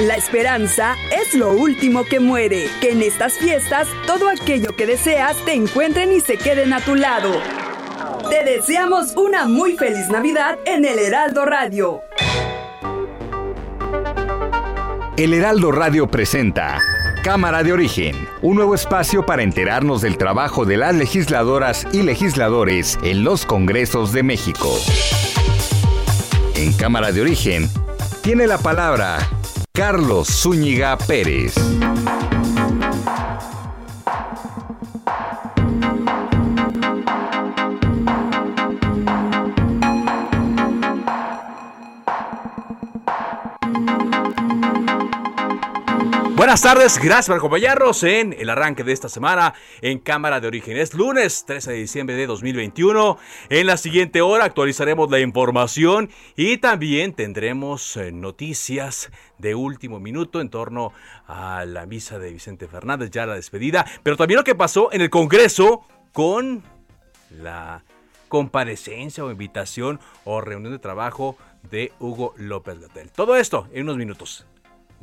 [0.00, 2.66] La esperanza es lo último que muere.
[2.80, 6.96] Que en estas fiestas todo aquello que deseas te encuentren y se queden a tu
[6.96, 7.30] lado.
[8.28, 12.00] Te deseamos una muy feliz Navidad en el Heraldo Radio.
[15.16, 16.80] El Heraldo Radio presenta
[17.22, 22.98] Cámara de Origen, un nuevo espacio para enterarnos del trabajo de las legisladoras y legisladores
[23.04, 24.76] en los Congresos de México.
[26.56, 27.70] En Cámara de Origen
[28.22, 29.18] tiene la palabra
[29.76, 31.54] Carlos Zúñiga Pérez.
[46.44, 50.76] Buenas tardes, gracias por acompañarnos en el arranque de esta semana en Cámara de Origen.
[50.76, 53.16] Es lunes 13 de diciembre de 2021.
[53.48, 60.42] En la siguiente hora actualizaremos la información y también tendremos eh, noticias de último minuto
[60.42, 60.92] en torno
[61.26, 65.00] a la misa de Vicente Fernández, ya la despedida, pero también lo que pasó en
[65.00, 65.80] el Congreso
[66.12, 66.62] con
[67.30, 67.84] la
[68.28, 71.38] comparecencia o invitación o reunión de trabajo
[71.70, 73.10] de Hugo López Gatel.
[73.12, 74.46] Todo esto en unos minutos.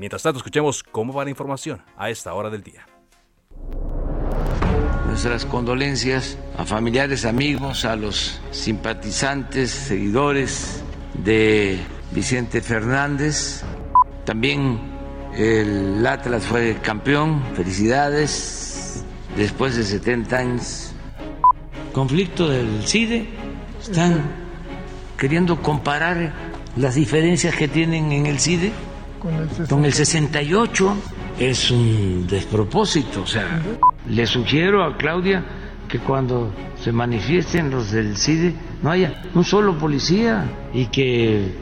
[0.02, 2.88] Mientras tanto, escuchemos cómo va la información a esta hora del día.
[5.06, 10.84] Nuestras condolencias a familiares, amigos, a los simpatizantes, seguidores
[11.24, 11.78] de
[12.14, 13.62] Vicente Fernández.
[14.26, 14.80] También
[15.38, 19.06] el Atlas fue campeón, felicidades,
[19.38, 20.94] después de 70 años.
[21.94, 23.30] Conflicto del CIDE,
[23.80, 24.24] están
[25.16, 26.34] queriendo comparar
[26.76, 28.72] las diferencias que tienen en el CIDE
[29.70, 30.98] con el 68
[31.40, 33.22] es un despropósito.
[33.22, 33.62] O sea,
[34.08, 35.44] le sugiero a Claudia
[35.88, 41.54] que cuando se manifiesten los del CIDE no haya un solo policía y que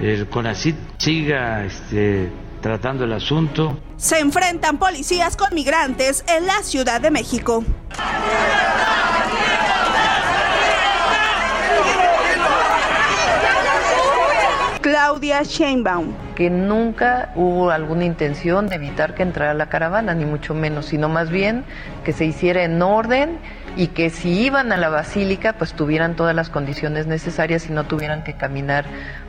[0.00, 2.30] el CONACIT siga este,
[2.60, 3.78] tratando el asunto.
[3.96, 7.64] Se enfrentan policías con migrantes en la Ciudad de México.
[14.80, 16.27] Claudia Sheinbaum.
[16.38, 21.08] Que nunca hubo alguna intención de evitar que entrara la caravana, ni mucho menos, sino
[21.08, 21.64] más bien
[22.04, 23.38] que se hiciera en orden
[23.76, 27.86] y que si iban a la basílica, pues tuvieran todas las condiciones necesarias y no
[27.86, 28.84] tuvieran que caminar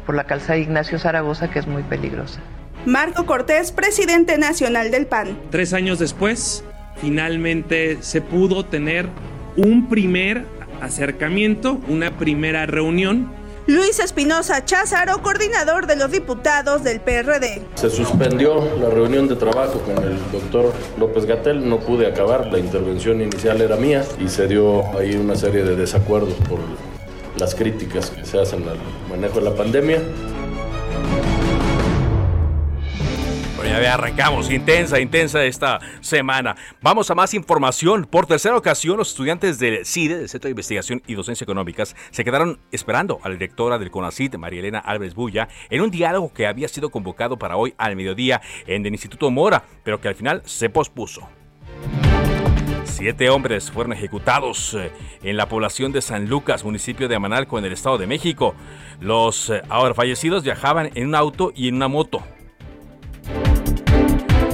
[0.05, 2.41] por la calzada Ignacio Zaragoza, que es muy peligrosa.
[2.85, 5.35] Marco Cortés, presidente nacional del PAN.
[5.49, 6.63] Tres años después,
[6.97, 9.07] finalmente se pudo tener
[9.57, 10.45] un primer
[10.79, 13.38] acercamiento, una primera reunión
[13.69, 17.61] Luis Espinosa Cházaro, coordinador de los diputados del PRD.
[17.75, 22.57] Se suspendió la reunión de trabajo con el doctor López Gatel, no pude acabar, la
[22.57, 26.57] intervención inicial era mía y se dio ahí una serie de desacuerdos por
[27.39, 30.01] las críticas que se hacen al manejo de la pandemia.
[33.69, 36.55] Ya arrancamos, intensa, intensa esta semana.
[36.81, 38.05] Vamos a más información.
[38.05, 42.23] Por tercera ocasión, los estudiantes del CIDE, del Centro de Investigación y Docencia Económicas, se
[42.23, 46.47] quedaron esperando a la directora del CONACID, María Elena Álvarez Bulla, en un diálogo que
[46.47, 50.41] había sido convocado para hoy al mediodía en el Instituto Mora, pero que al final
[50.45, 51.29] se pospuso.
[52.85, 54.91] Siete hombres fueron ejecutados eh,
[55.23, 58.55] en la población de San Lucas, municipio de Amanalco, en el Estado de México.
[58.99, 62.23] Los eh, ahora fallecidos viajaban en un auto y en una moto.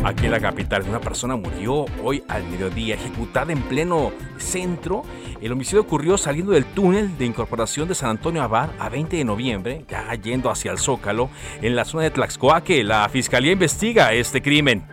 [0.06, 5.02] Aquí en la capital, una persona murió hoy al mediodía, ejecutada en pleno centro.
[5.42, 9.24] El homicidio ocurrió saliendo del túnel de incorporación de San Antonio Abad a 20 de
[9.24, 12.84] noviembre, ya yendo hacia el Zócalo, en la zona de Tlaxcoaque.
[12.84, 14.86] La fiscalía investiga este crimen.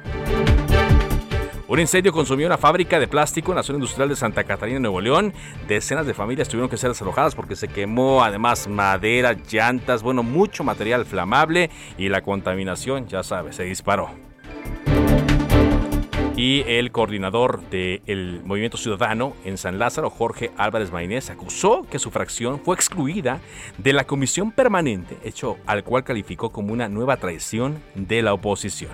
[1.69, 5.03] Un incendio consumió una fábrica de plástico en la zona industrial de Santa Catarina, Nuevo
[5.03, 5.35] León.
[5.69, 10.65] Decenas de familias tuvieron que ser desalojadas porque se quemó además madera, llantas, bueno, mucho
[10.65, 11.69] material flamable
[11.99, 14.09] y la contaminación, ya sabes, se disparó
[16.43, 22.11] y el coordinador del Movimiento Ciudadano en San Lázaro, Jorge Álvarez Maynés, acusó que su
[22.11, 23.41] fracción fue excluida
[23.79, 28.91] de la comisión permanente, hecho al cual calificó como una nueva traición de la oposición.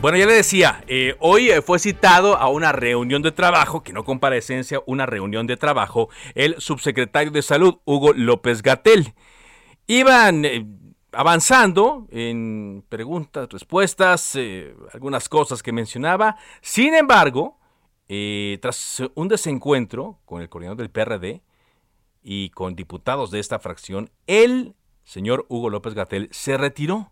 [0.00, 3.92] Bueno, ya le decía, eh, hoy eh, fue citado a una reunión de trabajo, que
[3.92, 9.12] no comparecencia, una reunión de trabajo, el subsecretario de Salud, Hugo López Gatel.
[9.88, 10.64] Iban eh,
[11.16, 14.38] avanzando en preguntas, respuestas,
[14.92, 16.36] algunas cosas que mencionaba.
[16.60, 17.58] Sin embargo,
[18.60, 21.42] tras un desencuentro con el coordinador del PRD
[22.22, 24.74] y con diputados de esta fracción, el
[25.04, 27.10] señor Hugo López Gatel se retiró.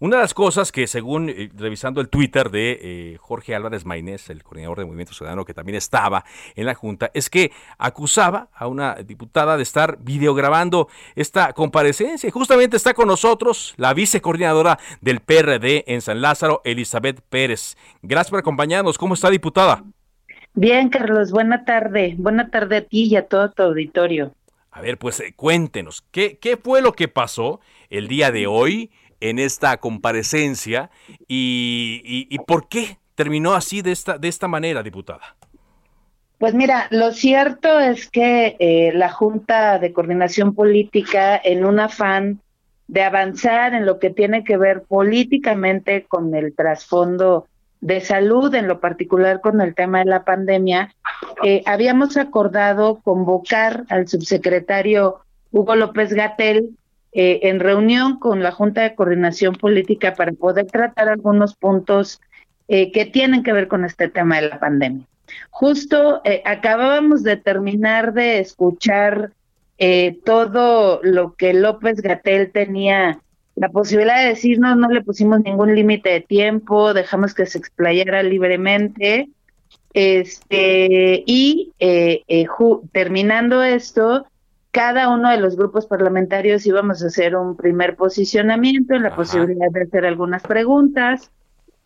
[0.00, 4.30] Una de las cosas que, según eh, revisando el Twitter de eh, Jorge Álvarez Maínez,
[4.30, 6.24] el coordinador de Movimiento Ciudadano, que también estaba
[6.54, 10.86] en la Junta, es que acusaba a una diputada de estar videograbando
[11.16, 12.28] esta comparecencia.
[12.28, 17.76] Y justamente está con nosotros la vicecoordinadora del PRD en San Lázaro, Elizabeth Pérez.
[18.00, 18.98] Gracias por acompañarnos.
[18.98, 19.82] ¿Cómo está, diputada?
[20.54, 22.14] Bien, Carlos, buena tarde.
[22.18, 24.32] Buena tarde a ti y a todo tu auditorio.
[24.70, 27.58] A ver, pues eh, cuéntenos, ¿qué, ¿qué fue lo que pasó
[27.90, 28.92] el día de hoy?
[29.20, 30.90] En esta comparecencia
[31.26, 35.36] y, por qué terminó así de esta, de esta manera, diputada.
[36.38, 42.40] Pues mira, lo cierto es que eh, la Junta de Coordinación Política, en un afán
[42.86, 47.48] de avanzar en lo que tiene que ver políticamente con el trasfondo
[47.80, 50.94] de salud, en lo particular con el tema de la pandemia,
[51.44, 55.18] eh, habíamos acordado convocar al subsecretario
[55.50, 56.76] Hugo López Gatel
[57.12, 62.20] eh, en reunión con la Junta de Coordinación Política para poder tratar algunos puntos
[62.68, 65.06] eh, que tienen que ver con este tema de la pandemia.
[65.48, 69.32] Justo eh, acabábamos de terminar de escuchar
[70.24, 73.20] todo lo que López Gatel tenía
[73.54, 78.24] la posibilidad de decirnos, no le pusimos ningún límite de tiempo, dejamos que se explayara
[78.24, 79.28] libremente.
[79.94, 81.72] Este, y
[82.90, 84.26] terminando esto,
[84.78, 89.72] cada uno de los grupos parlamentarios íbamos a hacer un primer posicionamiento en la posibilidad
[89.72, 91.32] de hacer algunas preguntas.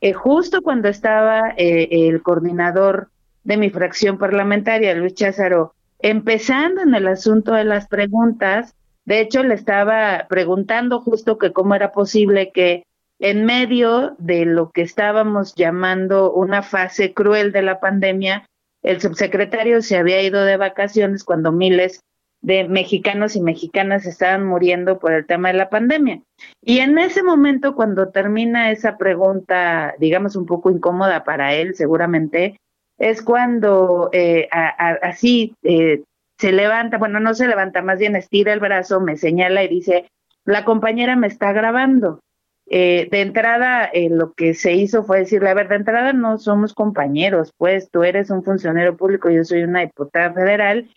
[0.02, 3.08] Eh, justo cuando estaba eh, el coordinador
[3.44, 8.74] de mi fracción parlamentaria, Luis Cházaro, empezando en el asunto de las preguntas,
[9.06, 12.84] de hecho le estaba preguntando justo que cómo era posible que
[13.20, 18.44] en medio de lo que estábamos llamando una fase cruel de la pandemia,
[18.82, 22.02] el subsecretario se había ido de vacaciones cuando miles
[22.42, 26.20] de mexicanos y mexicanas estaban muriendo por el tema de la pandemia.
[26.60, 32.56] Y en ese momento, cuando termina esa pregunta, digamos, un poco incómoda para él, seguramente,
[32.98, 36.02] es cuando eh, así eh,
[36.38, 40.08] se levanta, bueno, no se levanta, más bien estira el brazo, me señala y dice,
[40.44, 42.20] la compañera me está grabando.
[42.66, 46.74] Eh, de entrada, lo que se hizo fue decirle, a ver, de entrada no somos
[46.74, 50.88] compañeros, pues tú eres un funcionario público, yo soy una diputada federal,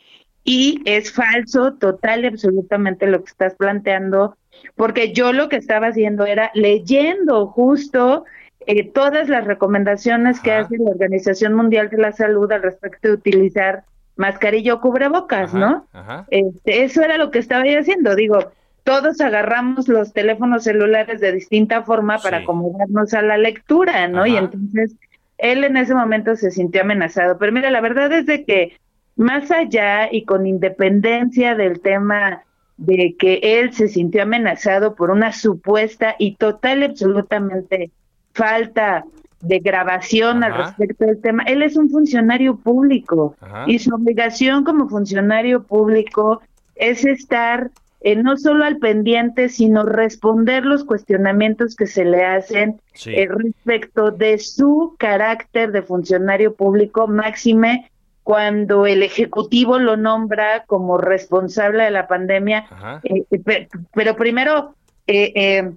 [0.46, 4.38] y es falso total y absolutamente lo que estás planteando,
[4.76, 8.26] porque yo lo que estaba haciendo era leyendo justo
[8.68, 13.16] eh, todas las recomendaciones que hace la Organización Mundial de la Salud al respecto de
[13.16, 13.84] utilizar
[14.16, 15.88] mascarilla o cubrebocas, ¿no?
[16.30, 18.52] Este, eso era lo que estaba yo haciendo, digo,
[18.84, 24.28] todos agarramos los teléfonos celulares de distinta forma para acomodarnos a la lectura, ¿no?
[24.28, 24.96] Y entonces
[25.40, 28.78] él en ese momento se sintió amenazado, pero mira, la verdad es de que
[29.16, 32.44] más allá y con independencia del tema
[32.78, 37.92] de que él se sintió amenazado por una supuesta y total absolutamente
[38.34, 39.06] falta
[39.42, 41.44] de grabación al respecto del tema.
[41.44, 43.36] Él es un funcionario público
[43.68, 46.42] y su obligación como funcionario público
[46.76, 47.72] es estar
[48.02, 54.12] eh, no solo al pendiente, sino responder los cuestionamientos que se le hacen eh, respecto
[54.12, 57.90] de su carácter de funcionario público máxime
[58.26, 62.66] cuando el Ejecutivo lo nombra como responsable de la pandemia,
[63.04, 64.74] eh, eh, pero, primero
[65.06, 65.72] eh,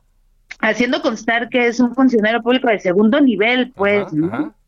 [0.58, 4.06] haciendo constar que es un funcionario público de segundo nivel, pues,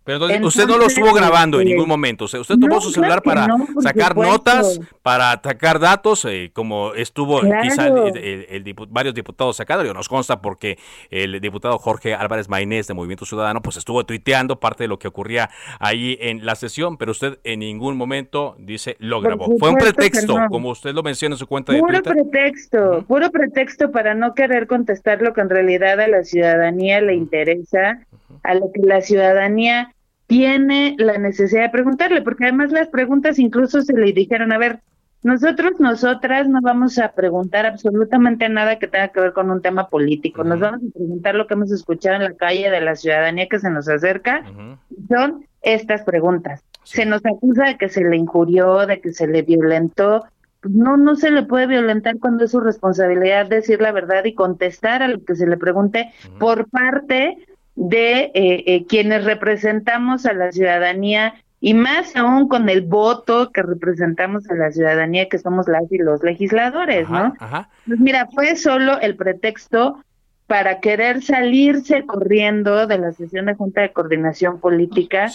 [0.05, 2.25] pero usted no lo estuvo grabando en ningún momento.
[2.25, 3.49] usted tomó su celular para
[3.81, 9.81] sacar notas, para sacar datos, eh, como estuvo quizá el, varios diputados sacados.
[9.95, 10.79] Nos consta porque
[11.11, 15.09] el diputado Jorge Álvarez Maynés de Movimiento Ciudadano pues estuvo tuiteando parte de lo que
[15.09, 19.57] ocurría ahí en la sesión, pero usted en ningún momento dice lo grabó.
[19.59, 22.03] Fue un pretexto, como usted lo menciona en su cuenta de Twitter.
[22.03, 27.01] Puro pretexto, puro pretexto para no querer contestar lo que en realidad a la ciudadanía
[27.01, 28.07] le interesa
[28.43, 29.95] a lo que la ciudadanía
[30.27, 34.81] tiene la necesidad de preguntarle, porque además las preguntas incluso se le dijeron, a ver,
[35.23, 39.89] nosotros, nosotras no vamos a preguntar absolutamente nada que tenga que ver con un tema
[39.89, 43.49] político, nos vamos a preguntar lo que hemos escuchado en la calle de la ciudadanía
[43.49, 44.45] que se nos acerca,
[45.09, 46.65] son estas preguntas.
[46.85, 50.25] Se nos acusa de que se le injurió, de que se le violentó,
[50.61, 54.35] pues no, no se le puede violentar cuando es su responsabilidad decir la verdad y
[54.35, 57.37] contestar a lo que se le pregunte por parte
[57.81, 63.63] de eh, eh, quienes representamos a la ciudadanía y más aún con el voto que
[63.63, 67.35] representamos a la ciudadanía que somos las y los legisladores, ¿no?
[67.87, 70.05] Pues mira, fue solo el pretexto
[70.47, 75.31] para querer salirse corriendo de la sesión de Junta de Coordinación Política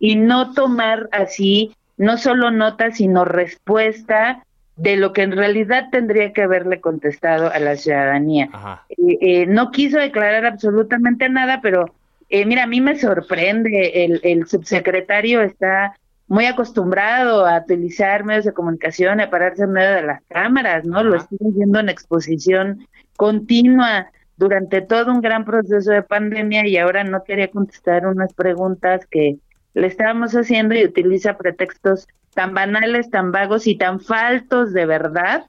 [0.00, 4.42] y, no tomar así no solo nota, sino respuesta
[4.76, 8.48] de lo que en realidad tendría que haberle contestado a la ciudadanía.
[8.88, 11.94] Eh, eh, no quiso declarar absolutamente nada, pero
[12.28, 15.94] eh, mira, a mí me sorprende, el, el subsecretario está
[16.26, 21.02] muy acostumbrado a utilizar medios de comunicación, a pararse en medio de las cámaras, ¿no?
[21.04, 27.04] Lo estoy viendo en exposición continua durante todo un gran proceso de pandemia y ahora
[27.04, 29.36] no quería contestar unas preguntas que
[29.74, 35.46] le estábamos haciendo y utiliza pretextos tan banales, tan vagos y tan faltos de verdad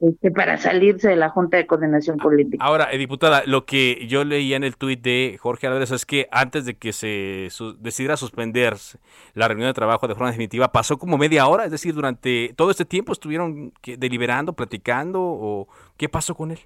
[0.00, 2.62] este, para salirse de la Junta de Coordinación Política.
[2.62, 6.28] Ahora, eh, diputada, lo que yo leía en el tuit de Jorge Álvarez es que
[6.32, 8.74] antes de que se decidiera suspender
[9.34, 12.70] la reunión de trabajo de forma definitiva, pasó como media hora, es decir, durante todo
[12.70, 16.58] este tiempo estuvieron deliberando, platicando, o ¿qué pasó con él?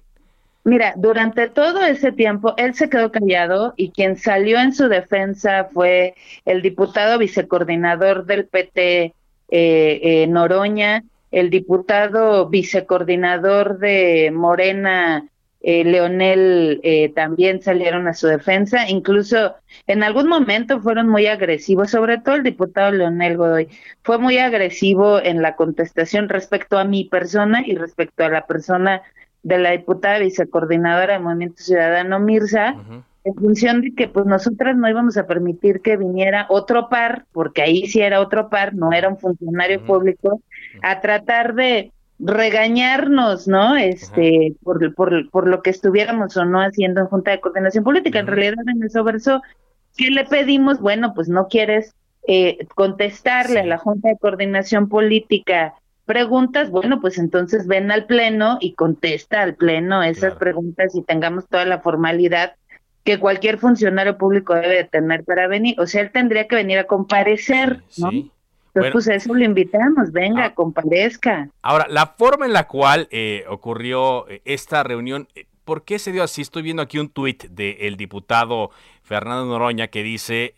[0.65, 5.69] Mira, durante todo ese tiempo él se quedó callado y quien salió en su defensa
[5.73, 9.13] fue el diputado vicecoordinador del PT,
[9.51, 15.27] eh, eh, Noroña, el diputado vicecoordinador de Morena,
[15.61, 16.81] eh, Leonel,
[17.15, 18.89] también salieron a su defensa.
[18.89, 19.55] Incluso
[19.87, 23.69] en algún momento fueron muy agresivos, sobre todo el diputado Leonel Godoy.
[24.03, 29.01] Fue muy agresivo en la contestación respecto a mi persona y respecto a la persona
[29.43, 32.75] de la diputada vicecoordinadora de Movimiento Ciudadano Mirza,
[33.23, 37.61] en función de que pues nosotras no íbamos a permitir que viniera otro par, porque
[37.61, 40.41] ahí sí era otro par, no era un funcionario público,
[40.81, 43.77] a tratar de regañarnos, ¿no?
[43.77, 48.19] Este, por, por, por lo que estuviéramos o no haciendo en Junta de Coordinación Política.
[48.19, 49.41] En realidad, en eso verso,
[49.95, 50.79] ¿qué le pedimos?
[50.79, 51.95] Bueno, pues no quieres
[52.27, 55.73] eh, contestarle a la Junta de Coordinación Política
[56.09, 61.47] preguntas, bueno, pues entonces ven al Pleno y contesta al Pleno esas preguntas y tengamos
[61.47, 62.55] toda la formalidad
[63.03, 65.79] que cualquier funcionario público debe tener para venir.
[65.79, 67.83] O sea, él tendría que venir a comparecer.
[67.95, 70.55] Entonces, pues eso lo invitamos, venga, ah.
[70.55, 71.51] comparezca.
[71.61, 76.11] Ahora, la forma en la cual eh, ocurrió eh, esta reunión, eh, ¿por qué se
[76.11, 76.41] dio así?
[76.41, 78.71] Estoy viendo aquí un tuit del diputado
[79.03, 80.55] Fernando Noroña que dice...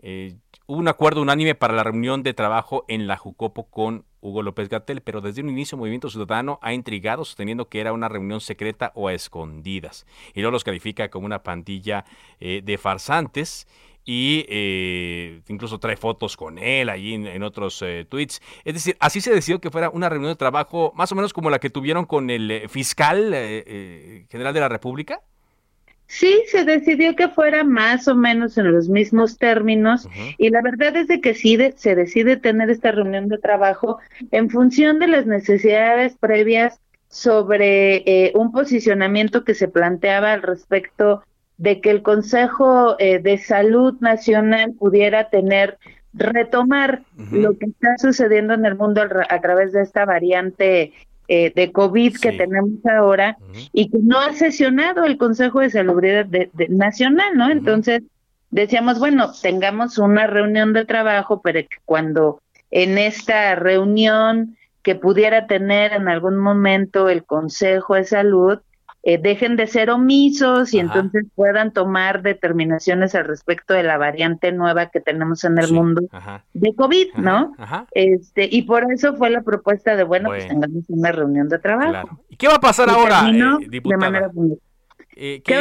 [0.00, 0.36] Eh,
[0.68, 4.68] hubo un acuerdo unánime para la reunión de trabajo en la Jucopo con Hugo López
[4.68, 8.92] Gatel, pero desde un inicio Movimiento Ciudadano ha intrigado sosteniendo que era una reunión secreta
[8.94, 10.06] o a escondidas.
[10.34, 12.04] Y luego los califica como una pandilla
[12.40, 13.66] eh, de farsantes
[14.04, 18.40] y eh, incluso trae fotos con él allí en, otros eh, tweets.
[18.64, 21.50] Es decir, así se decidió que fuera una reunión de trabajo más o menos como
[21.50, 23.32] la que tuvieron con el fiscal
[24.30, 25.20] general de la República.
[26.08, 30.96] Sí, se decidió que fuera más o menos en los mismos términos y la verdad
[30.96, 33.98] es de que sí se decide tener esta reunión de trabajo
[34.30, 41.22] en función de las necesidades previas sobre eh, un posicionamiento que se planteaba al respecto
[41.58, 45.76] de que el Consejo eh, de Salud Nacional pudiera tener
[46.14, 50.94] retomar lo que está sucediendo en el mundo a través de esta variante
[51.30, 53.36] eh, de COVID que tenemos ahora
[53.72, 57.50] y que no ha sesionado el Consejo de Salubridad de, Nacional, ¿no?
[57.50, 58.02] Entonces
[58.50, 65.46] decíamos, bueno, tengamos una reunión de trabajo, pero que cuando en esta reunión que pudiera
[65.46, 68.60] tener en algún momento el Consejo de Salud,
[69.08, 74.52] eh, dejen de ser omisos y entonces puedan tomar determinaciones al respecto de la variante
[74.52, 76.02] nueva que tenemos en el mundo
[76.52, 77.54] de COVID, ¿no?
[77.92, 82.20] Este y por eso fue la propuesta de bueno, pues tengamos una reunión de trabajo.
[82.28, 84.30] ¿Y qué va a pasar ahora, eh, De manera
[85.18, 85.54] eh, ¿qué,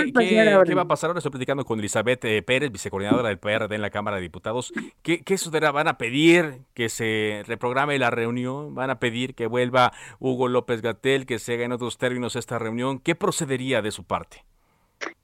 [0.75, 1.17] va a pasar ahora?
[1.17, 4.71] Estoy platicando con Elizabeth eh, Pérez, vicecoordinadora del PRD en la Cámara de Diputados.
[5.01, 5.71] ¿Qué, qué sucederá?
[5.71, 8.75] ¿Van a pedir que se reprograme la reunión?
[8.75, 12.59] ¿Van a pedir que vuelva Hugo López Gatel, que se haga en otros términos esta
[12.59, 12.99] reunión?
[12.99, 14.43] ¿Qué procedería de su parte?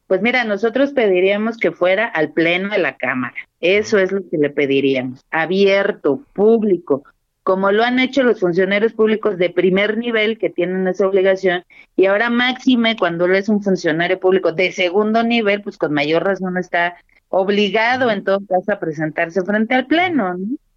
[0.07, 3.35] Pues mira, nosotros pediríamos que fuera al pleno de la Cámara.
[3.61, 5.25] Eso es lo que le pediríamos.
[5.31, 7.03] Abierto, público,
[7.43, 11.63] como lo han hecho los funcionarios públicos de primer nivel que tienen esa obligación,
[11.95, 16.23] y ahora máxime cuando él es un funcionario público de segundo nivel, pues con mayor
[16.23, 16.95] razón está
[17.29, 20.35] obligado en todo caso a presentarse frente al Pleno.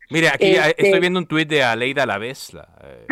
[0.09, 3.07] Mire, aquí estoy este viendo un tuit de Aleida Alavés, la eh,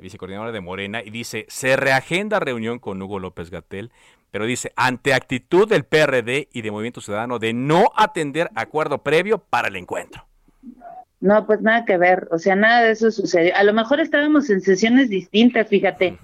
[0.00, 3.90] vicecoordinadora de Morena, y dice, se reagenda reunión con Hugo López Gatel,
[4.30, 9.38] pero dice, ante actitud del PRD y de Movimiento Ciudadano de no atender acuerdo previo
[9.38, 10.26] para el encuentro.
[11.24, 13.56] No, pues nada que ver, o sea, nada de eso sucedió.
[13.56, 16.18] A lo mejor estábamos en sesiones distintas, fíjate,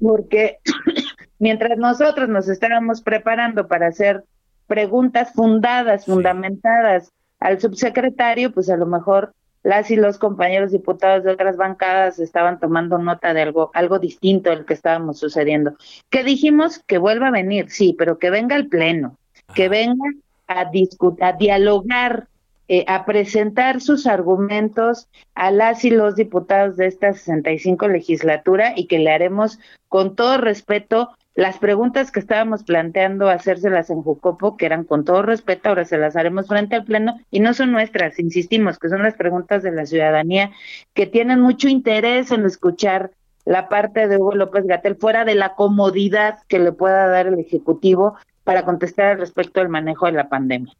[0.00, 0.58] porque
[1.38, 4.24] mientras nosotros nos estábamos preparando para hacer
[4.66, 11.30] preguntas fundadas, fundamentadas al subsecretario, pues a lo mejor las y los compañeros diputados de
[11.30, 15.76] otras bancadas estaban tomando nota de algo, algo distinto del que estábamos sucediendo.
[16.08, 19.16] Que dijimos que vuelva a venir, sí, pero que venga al pleno,
[19.54, 20.10] que venga
[20.48, 22.26] a, discutir, a dialogar,
[22.72, 28.86] eh, a presentar sus argumentos a las y los diputados de esta 65 legislatura y
[28.86, 29.58] que le haremos
[29.88, 35.22] con todo respeto las preguntas que estábamos planteando hacérselas en Jucopo, que eran con todo
[35.22, 39.02] respeto, ahora se las haremos frente al Pleno y no son nuestras, insistimos, que son
[39.02, 40.52] las preguntas de la ciudadanía
[40.94, 43.10] que tienen mucho interés en escuchar
[43.44, 47.40] la parte de Hugo López Gatel fuera de la comodidad que le pueda dar el
[47.40, 50.72] Ejecutivo para contestar al respecto del manejo de la pandemia.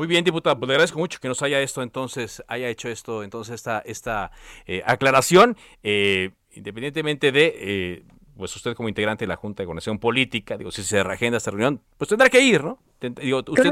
[0.00, 3.22] Muy bien, diputado, pues le agradezco mucho que nos haya esto entonces, haya hecho esto,
[3.22, 4.30] entonces esta, esta
[4.66, 8.02] eh, aclaración, eh, independientemente de eh,
[8.34, 11.50] pues usted como integrante de la Junta de Coordinación Política, digo, si se reagenda esta
[11.50, 12.78] reunión, pues tendrá que ir, ¿no?
[12.98, 13.70] Digo, usted,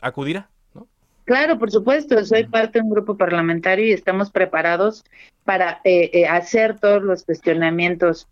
[0.00, 0.88] acudirá, ¿no?
[1.26, 5.04] Claro, por supuesto, soy parte de un grupo parlamentario y estamos preparados
[5.44, 8.26] para eh, eh, hacer todos los cuestionamientos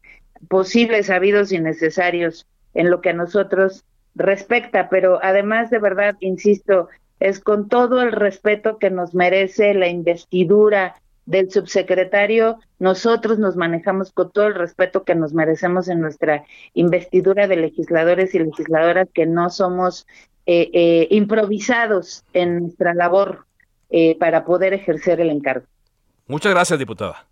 [0.49, 3.85] posibles, habidos y necesarios en lo que a nosotros
[4.15, 6.89] respecta, pero además de verdad, insisto,
[7.21, 10.97] es con todo el respeto que nos merece la investidura
[11.27, 17.47] del subsecretario, nosotros nos manejamos con todo el respeto que nos merecemos en nuestra investidura
[17.47, 20.09] de legisladores y legisladoras, que no somos
[20.47, 23.47] eh, eh, improvisados en nuestra labor
[23.91, 25.67] eh, para poder ejercer el encargo.
[26.27, 27.27] Muchas gracias, diputada.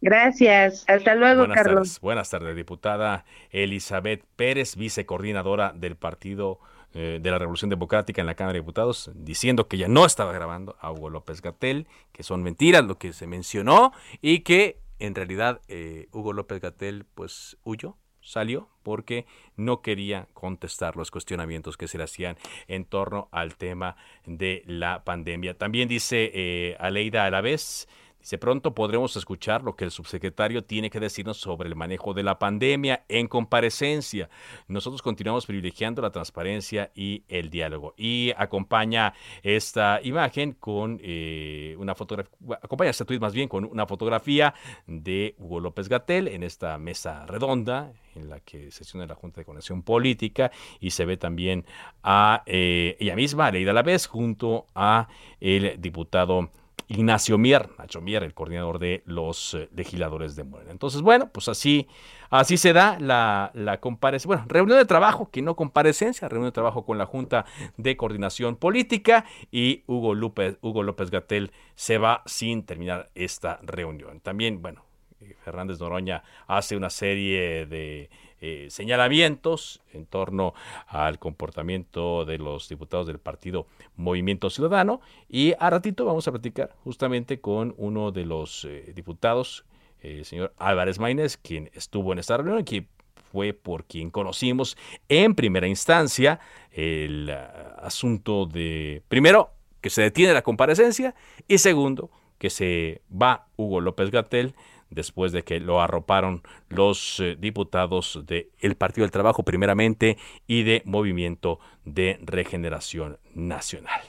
[0.00, 0.84] Gracias.
[0.88, 1.74] Hasta luego, Buenas Carlos.
[1.74, 2.00] Tardes.
[2.00, 6.58] Buenas tardes, diputada Elizabeth Pérez, vicecoordinadora del Partido
[6.94, 10.32] eh, de la Revolución Democrática en la Cámara de Diputados, diciendo que ya no estaba
[10.32, 15.14] grabando a Hugo López Gatel, que son mentiras lo que se mencionó y que en
[15.14, 21.88] realidad eh, Hugo López Gatel pues huyó, salió porque no quería contestar los cuestionamientos que
[21.88, 22.36] se le hacían
[22.68, 25.58] en torno al tema de la pandemia.
[25.58, 27.88] También dice eh, Aleida Alavés,
[28.24, 32.22] Dice, pronto podremos escuchar lo que el subsecretario tiene que decirnos sobre el manejo de
[32.22, 34.30] la pandemia en comparecencia.
[34.66, 37.92] Nosotros continuamos privilegiando la transparencia y el diálogo.
[37.98, 43.86] Y acompaña esta imagen con eh, una fotografía, acompaña este tweet más bien con una
[43.86, 44.54] fotografía
[44.86, 49.44] de Hugo López Gatel en esta mesa redonda en la que sesiona la Junta de
[49.44, 51.66] Conexión Política y se ve también
[52.02, 55.08] a eh, ella misma, Aleida Lavés, junto a
[55.40, 56.48] el diputado
[56.88, 60.70] Ignacio Mier, Nacho Mier, el coordinador de los eh, legisladores de Morena.
[60.70, 61.88] Entonces, bueno, pues así,
[62.30, 66.84] así se da la, comparecencia, bueno, reunión de trabajo, que no comparecencia, reunión de trabajo
[66.84, 72.64] con la Junta de Coordinación Política y Hugo López, Hugo López Gatel se va sin
[72.64, 74.20] terminar esta reunión.
[74.20, 74.84] También, bueno,
[75.20, 78.10] eh, Fernández Noroña hace una serie de
[78.46, 80.52] eh, señalamientos en torno
[80.86, 85.00] al comportamiento de los diputados del partido Movimiento Ciudadano.
[85.30, 89.64] Y a ratito vamos a platicar justamente con uno de los eh, diputados,
[90.02, 92.86] eh, el señor Álvarez Maínez, quien estuvo en esta reunión y que
[93.32, 94.76] fue por quien conocimos
[95.08, 96.38] en primera instancia
[96.70, 97.30] el
[97.78, 101.14] asunto de, primero, que se detiene la comparecencia
[101.48, 104.54] y segundo, que se va Hugo López Gatel
[104.94, 110.82] después de que lo arroparon los eh, diputados del Partido del Trabajo primeramente y de
[110.84, 114.00] Movimiento de Regeneración Nacional.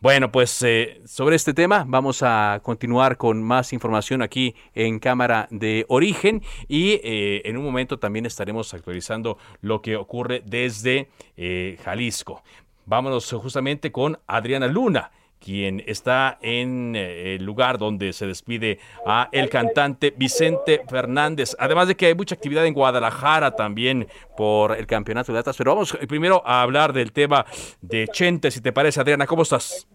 [0.00, 5.46] Bueno, pues eh, sobre este tema vamos a continuar con más información aquí en Cámara
[5.50, 11.08] de Origen y eh, en un momento también estaremos actualizando lo que ocurre desde
[11.84, 12.42] Jalisco.
[12.84, 15.12] Vámonos justamente con Adriana Luna
[15.44, 21.56] quien está en eh, el lugar donde se despide a el cantante Vicente Fernández.
[21.58, 25.56] Además de que hay mucha actividad en Guadalajara también por el campeonato de datas.
[25.56, 27.44] Pero vamos primero a hablar del tema
[27.80, 29.26] de Chente, si te parece, Adriana.
[29.26, 29.86] ¿Cómo estás?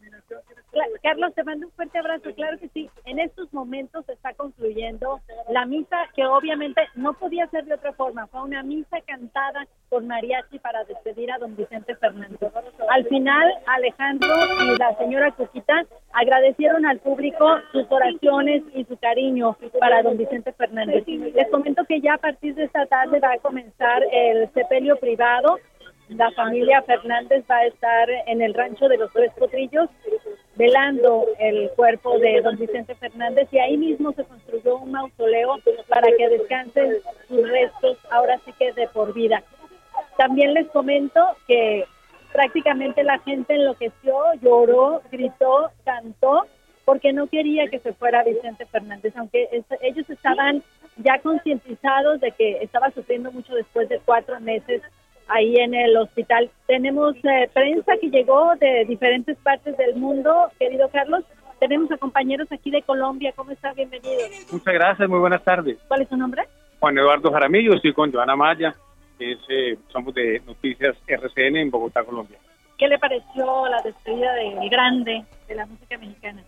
[1.08, 2.34] Carlos, te mando un fuerte abrazo.
[2.36, 7.48] Claro que sí, en estos momentos se está concluyendo la misa que obviamente no podía
[7.48, 8.28] ser de otra forma.
[8.28, 12.38] Fue una misa cantada por mariachi para despedir a don Vicente Fernández.
[12.90, 19.56] Al final, Alejandro y la señora Cuquita agradecieron al público sus oraciones y su cariño
[19.80, 21.08] para don Vicente Fernández.
[21.08, 25.58] Les comento que ya a partir de esta tarde va a comenzar el sepelio privado
[26.10, 29.90] la familia Fernández va a estar en el rancho de los Tres Potrillos
[30.56, 36.08] velando el cuerpo de don Vicente Fernández y ahí mismo se construyó un mausoleo para
[36.18, 39.44] que descansen sus restos ahora sí que de por vida.
[40.18, 41.86] También les comento que
[42.32, 46.48] prácticamente la gente enloqueció, lloró, gritó, cantó
[46.86, 49.50] porque no quería que se fuera Vicente Fernández, aunque
[49.82, 50.64] ellos estaban
[50.96, 54.82] ya concientizados de que estaba sufriendo mucho después de cuatro meses
[55.28, 56.50] ahí en el hospital.
[56.66, 61.24] Tenemos eh, prensa que llegó de diferentes partes del mundo, querido Carlos.
[61.60, 63.34] Tenemos a compañeros aquí de Colombia.
[63.36, 63.74] ¿Cómo está?
[63.74, 64.22] Bienvenido.
[64.52, 65.78] Muchas gracias, muy buenas tardes.
[65.88, 66.44] ¿Cuál es su nombre?
[66.80, 68.76] Juan Eduardo Jaramillo, estoy con Joana Maya,
[69.20, 72.38] es, eh, somos de Noticias RCN en Bogotá, Colombia.
[72.78, 76.44] ¿Qué le pareció la despedida del grande de la música mexicana?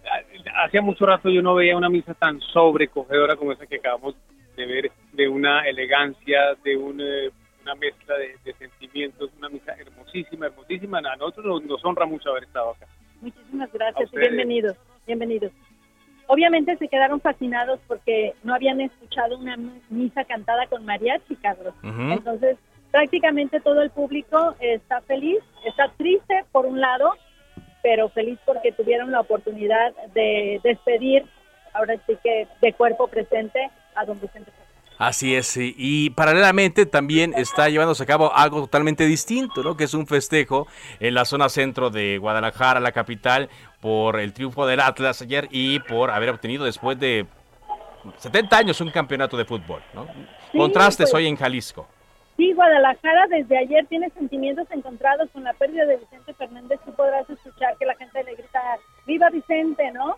[0.64, 4.16] Hacía mucho rato yo no veía una misa tan sobrecogedora como esa que acabamos
[4.56, 7.32] de ver, de una elegancia, de un, eh,
[7.62, 11.00] una mezcla de, de, sentimientos, una misa hermosísima, hermosísima.
[11.00, 12.88] A nosotros nos, nos honra mucho haber estado acá.
[13.22, 15.52] Muchísimas gracias y bienvenidos, bienvenidos.
[16.28, 19.58] Obviamente se quedaron fascinados porque no habían escuchado una
[19.90, 21.74] misa cantada con mariachi, Carlos.
[21.84, 22.14] Uh -huh.
[22.14, 22.58] Entonces,
[22.92, 27.14] prácticamente todo el público está feliz, está triste por un lado,
[27.82, 31.26] pero feliz porque tuvieron la oportunidad de despedir,
[31.74, 34.52] ahora sí que de cuerpo presente, a don Vicente
[35.00, 39.78] Así es, y paralelamente también está llevándose a cabo algo totalmente distinto, ¿no?
[39.78, 40.68] Que es un festejo
[41.00, 45.80] en la zona centro de Guadalajara, la capital, por el triunfo del Atlas ayer y
[45.80, 47.28] por haber obtenido después de
[48.18, 50.06] 70 años un campeonato de fútbol, ¿no?
[50.52, 51.88] Sí, Contrastes pues, hoy en Jalisco.
[52.36, 56.78] Sí, Guadalajara desde ayer tiene sentimientos encontrados con la pérdida de Vicente Fernández.
[56.86, 58.62] Tú podrás escuchar que la gente le grita,
[59.08, 59.92] ¡Viva Vicente!
[59.94, 60.18] ¿no?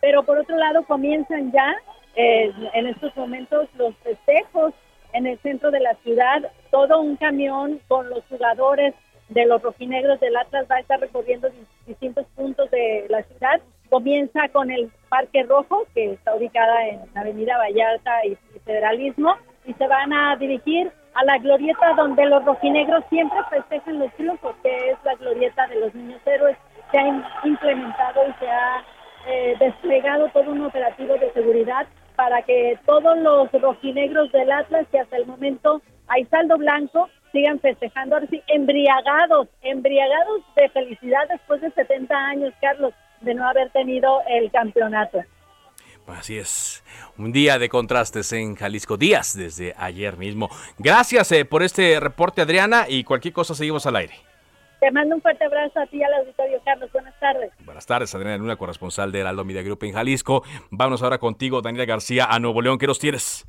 [0.00, 1.74] Pero por otro lado comienzan ya
[2.14, 4.74] eh, en estos momentos los festejos
[5.12, 8.94] en el centro de la ciudad, todo un camión con los jugadores
[9.28, 11.48] de los rojinegros del Atlas va a estar recorriendo
[11.86, 13.60] distintos puntos de la ciudad.
[13.88, 19.72] Comienza con el Parque Rojo, que está ubicada en la Avenida Vallarta y Federalismo, y
[19.74, 24.90] se van a dirigir a la glorieta donde los rojinegros siempre festejan los triunfos, que
[24.90, 26.56] es la glorieta de los niños héroes.
[26.90, 27.08] Se ha
[27.44, 28.84] implementado y se ha
[29.28, 31.86] eh, desplegado todo un operativo de seguridad
[32.22, 37.58] para que todos los rojinegros del Atlas, que hasta el momento hay saldo blanco, sigan
[37.58, 43.70] festejando, ahora sí, embriagados, embriagados de felicidad después de 70 años, Carlos, de no haber
[43.70, 45.18] tenido el campeonato.
[46.06, 46.84] Así es,
[47.18, 50.48] un día de contrastes en Jalisco, días desde ayer mismo.
[50.78, 54.14] Gracias eh, por este reporte, Adriana, y cualquier cosa seguimos al aire.
[54.82, 56.90] Te mando un fuerte abrazo a ti y al auditorio, Carlos.
[56.92, 57.52] Buenas tardes.
[57.64, 60.42] Buenas tardes, Adriana Luna, corresponsal de Heraldo Media Group en Jalisco.
[60.72, 62.78] Vámonos ahora contigo, Daniela García, a Nuevo León.
[62.78, 63.46] ¿Qué nos tienes?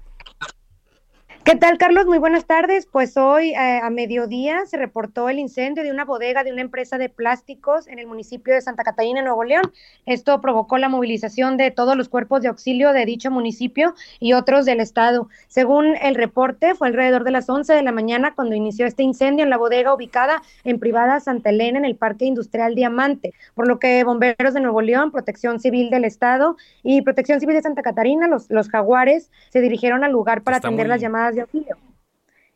[1.46, 2.06] ¿Qué tal, Carlos?
[2.06, 2.88] Muy buenas tardes.
[2.90, 6.98] Pues hoy eh, a mediodía se reportó el incendio de una bodega de una empresa
[6.98, 9.74] de plásticos en el municipio de Santa Catarina, Nuevo León.
[10.06, 14.66] Esto provocó la movilización de todos los cuerpos de auxilio de dicho municipio y otros
[14.66, 15.28] del estado.
[15.50, 19.44] Según el reporte, fue alrededor de las 11 de la mañana cuando inició este incendio
[19.44, 23.80] en la bodega ubicada en privada Santa Elena en el Parque Industrial Diamante, por lo
[23.80, 28.30] que bomberos de Nuevo León, Protección Civil del estado y Protección Civil de Santa Catarina,
[28.30, 30.90] los, los jaguares, se dirigieron al lugar para Está atender muy...
[30.92, 31.48] las llamadas de.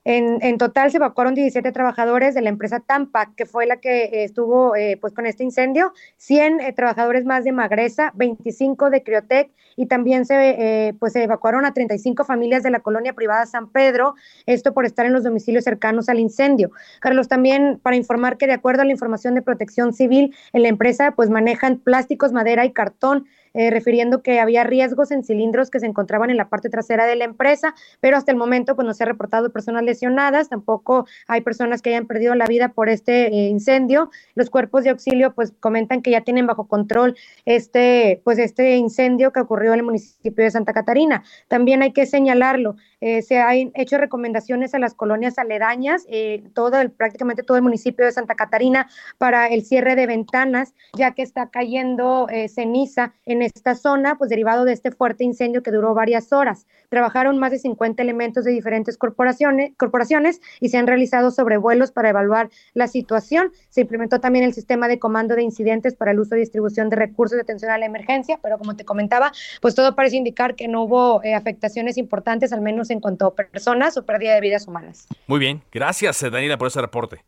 [0.09, 4.23] En, total se evacuaron 17 trabajadores de la empresa Tampa, que fue la que eh,
[4.23, 9.51] estuvo eh, pues con este incendio, 100 eh, trabajadores más de Magresa, 25 de Criotec
[9.75, 14.15] y también se, pues se evacuaron a 35 familias de la colonia privada San Pedro,
[14.45, 16.71] esto por estar en los domicilios cercanos al incendio.
[17.01, 20.69] Carlos, también para informar que de acuerdo a la información de protección civil, en la
[20.69, 25.79] empresa pues manejan plásticos, madera y cartón eh, refiriendo que había riesgos en cilindros que
[25.79, 28.93] se encontraban en la parte trasera de la empresa, pero hasta el momento pues no
[28.93, 33.29] se ha reportado personas lesionadas, tampoco hay personas que hayan perdido la vida por este
[33.29, 34.11] eh, incendio.
[34.35, 37.15] Los cuerpos de auxilio pues comentan que ya tienen bajo control
[37.45, 41.23] este pues este incendio que ocurrió en el municipio de Santa Catarina.
[41.47, 46.81] También hay que señalarlo, eh, se han hecho recomendaciones a las colonias aledañas, eh, todo
[46.81, 51.21] el, prácticamente todo el municipio de Santa Catarina para el cierre de ventanas, ya que
[51.21, 55.93] está cayendo eh, ceniza en esta zona, pues derivado de este fuerte incendio que duró
[55.93, 56.65] varias horas.
[56.89, 62.09] Trabajaron más de 50 elementos de diferentes corporaciones, corporaciones y se han realizado sobrevuelos para
[62.09, 63.51] evaluar la situación.
[63.69, 66.95] Se implementó también el sistema de comando de incidentes para el uso y distribución de
[66.95, 69.31] recursos de atención a la emergencia, pero como te comentaba,
[69.61, 73.97] pues todo parece indicar que no hubo afectaciones importantes, al menos en cuanto a personas
[73.97, 75.07] o pérdida de vidas humanas.
[75.27, 77.23] Muy bien, gracias Daniela por ese reporte.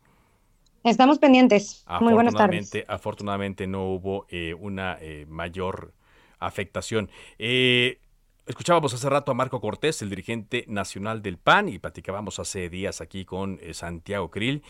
[0.82, 1.84] Estamos pendientes.
[2.00, 2.72] Muy buenas tardes.
[2.88, 5.92] Afortunadamente no hubo eh, una eh, mayor
[6.38, 7.10] afectación.
[7.38, 7.98] Eh,
[8.46, 13.00] escuchábamos hace rato a Marco Cortés, el dirigente nacional del PAN, y platicábamos hace días
[13.00, 14.62] aquí con eh, Santiago Krill.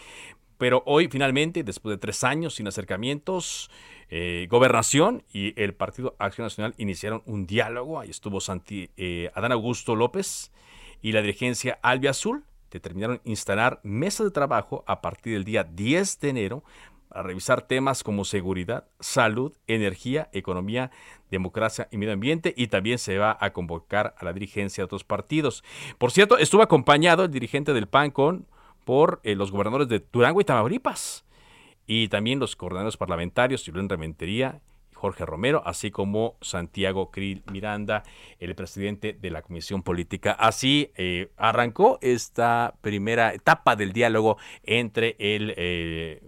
[0.58, 3.70] Pero hoy finalmente, después de tres años sin acercamientos,
[4.10, 7.98] eh, Gobernación y el Partido Acción Nacional iniciaron un diálogo.
[7.98, 10.52] Ahí estuvo Santi, eh, Adán Augusto López
[11.02, 16.20] y la dirigencia Albia Azul determinaron instalar mesas de trabajo a partir del día 10
[16.20, 16.64] de enero
[17.08, 20.92] para revisar temas como seguridad, salud, energía, economía,
[21.30, 25.02] democracia y medio ambiente y también se va a convocar a la dirigencia de otros
[25.02, 25.64] partidos.
[25.98, 28.46] Por cierto, estuvo acompañado el dirigente del PAN con
[28.84, 31.24] por eh, los gobernadores de Durango y Tamaulipas
[31.86, 34.60] y también los coordinadores parlamentarios, Julián Rementería
[35.00, 38.02] Jorge Romero, así como Santiago Krill Miranda,
[38.38, 40.32] el presidente de la Comisión Política.
[40.32, 46.22] Así eh, arrancó esta primera etapa del diálogo entre el eh,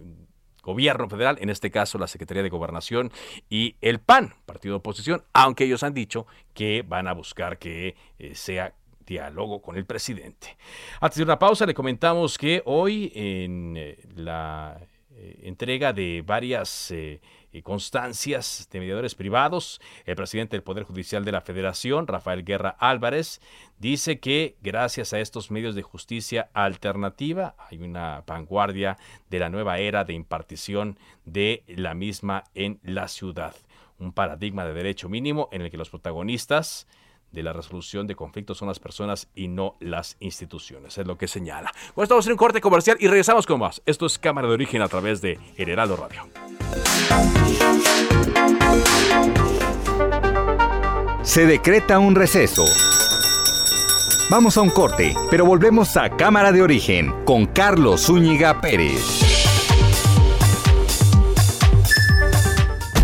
[0.63, 3.11] gobierno federal, en este caso la Secretaría de Gobernación
[3.47, 7.95] y el PAN, partido de oposición, aunque ellos han dicho que van a buscar que
[8.17, 8.73] eh, sea
[9.05, 10.57] diálogo con el presidente.
[10.99, 14.79] Antes de una pausa, le comentamos que hoy en la
[15.43, 16.91] entrega de varias
[17.53, 19.79] y constancias de mediadores privados.
[20.05, 23.39] El presidente del Poder Judicial de la Federación, Rafael Guerra Álvarez,
[23.77, 28.97] dice que gracias a estos medios de justicia alternativa hay una vanguardia
[29.29, 33.55] de la nueva era de impartición de la misma en la ciudad.
[33.99, 36.87] Un paradigma de derecho mínimo en el que los protagonistas
[37.33, 41.27] de la resolución de conflictos son las personas y no las instituciones, es lo que
[41.27, 41.73] señala.
[41.95, 43.81] Bueno, estamos en un corte comercial y regresamos con más.
[43.85, 46.29] Esto es Cámara de Origen a través de Heraldo Radio.
[51.23, 52.63] Se decreta un receso.
[54.29, 59.22] Vamos a un corte, pero volvemos a Cámara de Origen con Carlos Zúñiga Pérez.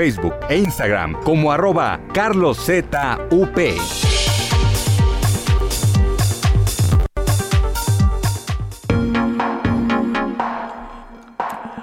[0.00, 2.96] Facebook e Instagram como arroba carloszup.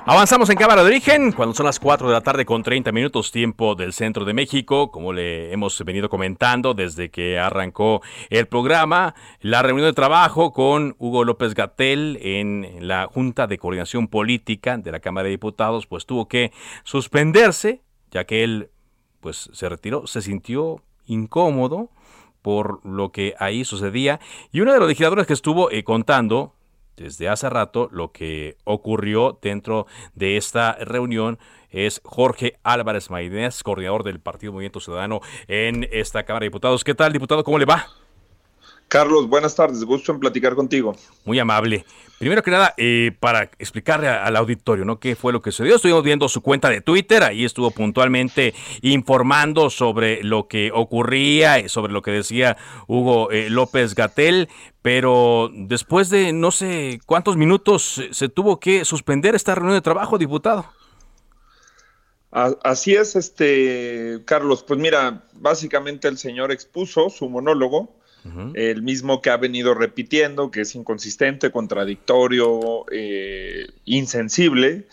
[0.09, 3.31] Avanzamos en Cámara de Origen cuando son las 4 de la tarde con 30 minutos
[3.31, 8.01] tiempo del centro de México, como le hemos venido comentando desde que arrancó
[8.31, 14.07] el programa, la reunión de trabajo con Hugo López Gatel en la Junta de Coordinación
[14.07, 16.51] Política de la Cámara de Diputados, pues tuvo que
[16.83, 18.69] suspenderse, ya que él
[19.19, 21.89] pues se retiró, se sintió incómodo
[22.41, 24.19] por lo que ahí sucedía
[24.51, 26.53] y uno de los legisladores que estuvo eh, contando
[26.95, 31.39] desde hace rato lo que ocurrió dentro de esta reunión
[31.69, 36.83] es Jorge Álvarez Maínez, coordinador del Partido Movimiento Ciudadano en esta Cámara de Diputados.
[36.83, 37.43] ¿Qué tal, diputado?
[37.43, 37.87] ¿Cómo le va?
[38.87, 40.95] Carlos, buenas tardes, gusto en platicar contigo.
[41.25, 41.85] Muy amable.
[42.19, 44.99] Primero que nada, eh, para explicarle al auditorio, ¿no?
[44.99, 45.75] ¿Qué fue lo que sucedió?
[45.75, 51.93] Estuvimos viendo su cuenta de Twitter, ahí estuvo puntualmente informando sobre lo que ocurría, sobre
[51.93, 54.49] lo que decía Hugo eh, López Gatel,
[54.81, 60.17] pero después de no sé cuántos minutos se tuvo que suspender esta reunión de trabajo,
[60.17, 60.65] diputado.
[62.31, 64.63] Así es, este Carlos.
[64.63, 67.96] Pues mira, básicamente el señor expuso su monólogo
[68.55, 74.87] el mismo que ha venido repitiendo, que es inconsistente, contradictorio, eh, insensible.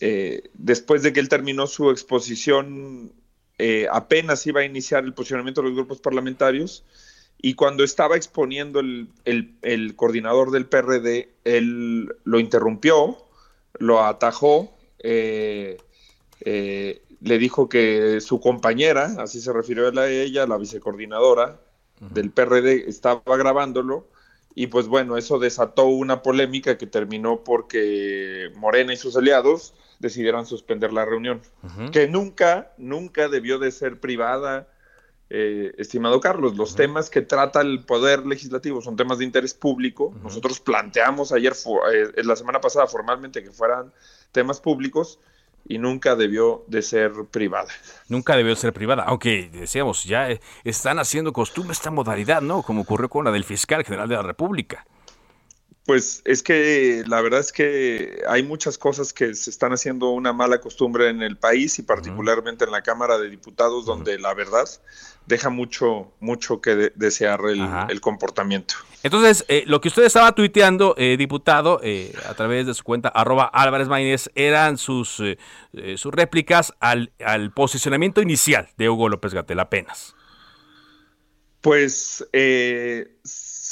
[0.00, 3.12] Eh, después de que él terminó su exposición,
[3.58, 6.84] eh, apenas iba a iniciar el posicionamiento de los grupos parlamentarios
[7.40, 13.18] y cuando estaba exponiendo el, el coordinador del PRD, él lo interrumpió,
[13.78, 14.76] lo atajó,
[17.22, 21.60] le dijo que su compañera, así se refirió a ella, la vicecoordinadora,
[22.10, 24.08] del PRD estaba grabándolo
[24.54, 30.46] y pues bueno, eso desató una polémica que terminó porque Morena y sus aliados decidieron
[30.46, 31.40] suspender la reunión,
[31.92, 34.68] que nunca, nunca debió de ser privada,
[35.30, 36.56] eh, estimado Carlos.
[36.56, 40.12] Los temas que trata el Poder Legislativo son temas de interés público.
[40.22, 41.54] Nosotros planteamos ayer,
[41.92, 43.92] eh, la semana pasada formalmente que fueran
[44.32, 45.20] temas públicos
[45.66, 47.68] y nunca debió de ser privada.
[48.08, 52.62] Nunca debió ser privada, aunque decíamos, ya eh, están haciendo costumbre esta modalidad, ¿no?
[52.62, 54.84] Como ocurrió con la del fiscal general de la República.
[55.84, 60.32] Pues es que la verdad es que hay muchas cosas que se están haciendo una
[60.32, 64.68] mala costumbre en el país y particularmente en la Cámara de Diputados, donde la verdad
[65.26, 67.40] deja mucho, mucho que desear
[67.88, 68.76] el, comportamiento.
[69.02, 73.08] Entonces, eh, lo que usted estaba tuiteando, eh, diputado, eh, a través de su cuenta
[73.08, 75.20] arroba Álvarez Maínez, eran sus,
[75.96, 80.14] sus réplicas al, al posicionamiento inicial de Hugo López Gatel apenas.
[81.60, 82.24] Pues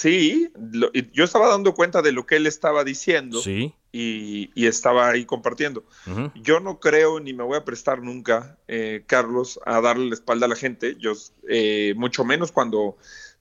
[0.00, 0.50] Sí,
[1.12, 3.38] yo estaba dando cuenta de lo que él estaba diciendo
[3.92, 5.84] y, estaba ahí compartiendo.
[6.36, 10.46] Yo no creo ni me voy a prestar nunca, eh, Carlos, a darle la espalda
[10.46, 11.12] a la gente, yo,
[11.50, 12.96] eh, mucho menos cuando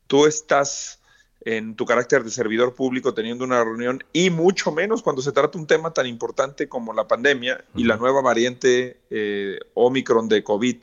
[0.08, 0.99] tú estás
[1.42, 5.58] en tu carácter de servidor público teniendo una reunión y mucho menos cuando se trata
[5.58, 10.78] un tema tan importante como la pandemia y la nueva variante eh, Omicron de COVID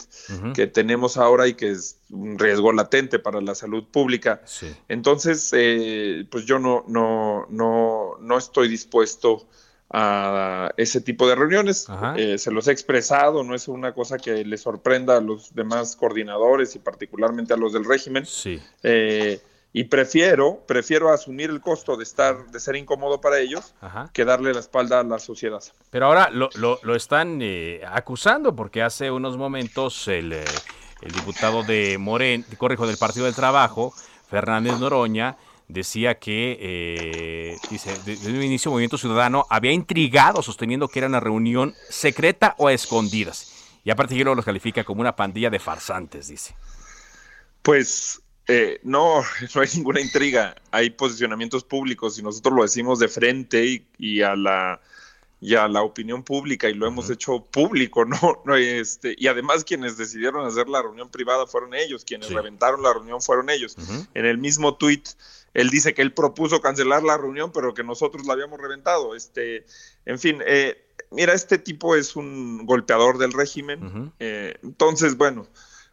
[0.55, 4.41] que tenemos ahora y que es un riesgo latente para la salud pública.
[4.89, 9.47] Entonces, eh, pues yo no, no, no, no estoy dispuesto
[9.91, 11.87] a ese tipo de reuniones.
[12.17, 15.97] Eh, se los he expresado, no es una cosa que le sorprenda a los demás
[15.97, 18.25] coordinadores y particularmente a los del régimen.
[18.25, 18.61] Sí
[19.77, 23.75] y prefiero, prefiero asumir el costo de estar, de ser incómodo para ellos,
[24.15, 25.63] que darle la espalda a la sociedad.
[25.91, 30.45] Pero ahora lo, lo, están eh, acusando porque hace unos momentos el, eh,
[31.03, 33.93] el diputado de Morén, corrijo, del Partido del Trabajo,
[34.31, 35.37] Fernández Noroña,
[35.69, 41.21] decía que, eh, dice, desde un inicio Movimiento Ciudadano había intrigado sosteniendo que era una
[41.21, 43.53] reunión secreta o a escondidas.
[43.85, 46.55] Y aparte lo los califica como una pandilla de farsantes, dice.
[47.61, 49.23] Pues eh, no,
[49.55, 50.57] no hay ninguna intriga.
[50.71, 54.81] Hay posicionamientos públicos y nosotros lo decimos de frente y, a la
[55.39, 58.43] y a la opinión pública y lo hemos hecho público, ¿no?
[58.45, 62.95] no este, y además quienes decidieron hacer la reunión privada fueron ellos, quienes reventaron la
[62.95, 63.77] reunión fueron ellos.
[64.15, 65.09] En el mismo tuit,
[65.53, 69.15] él dice que él propuso cancelar la reunión, pero que nosotros la habíamos reventado.
[69.15, 69.67] Este,
[70.07, 74.13] en fin, eh, mira, este tipo es un golpeador del régimen.
[74.19, 75.47] Eh, entonces, bueno,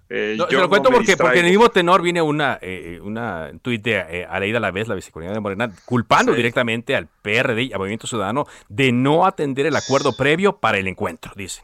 [0.09, 3.81] eh, yo lo cuento porque, porque en el mismo tenor viene una, eh, una tuit
[3.81, 8.07] de eh, Aleida Lavés, la vicecoordinadora de Morena, culpando directamente al PRD y al Movimiento
[8.07, 11.63] Ciudadano de no atender el acuerdo previo para el encuentro, dice.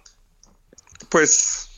[1.09, 1.69] Pues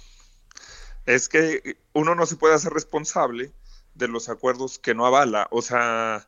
[1.06, 3.52] es que uno no se puede hacer responsable
[3.96, 6.28] de los acuerdos que no avala, o sea,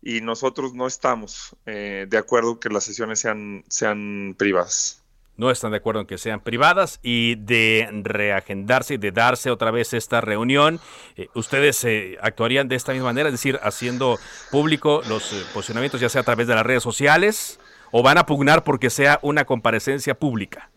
[0.00, 5.01] y nosotros no estamos eh, de acuerdo que las sesiones sean, sean privadas
[5.36, 9.70] no están de acuerdo en que sean privadas y de reagendarse y de darse otra
[9.70, 10.80] vez esta reunión,
[11.16, 14.18] eh, ustedes eh, actuarían de esta misma manera, es decir, haciendo
[14.50, 17.58] público los eh, posicionamientos ya sea a través de las redes sociales
[17.90, 20.70] o van a pugnar porque sea una comparecencia pública.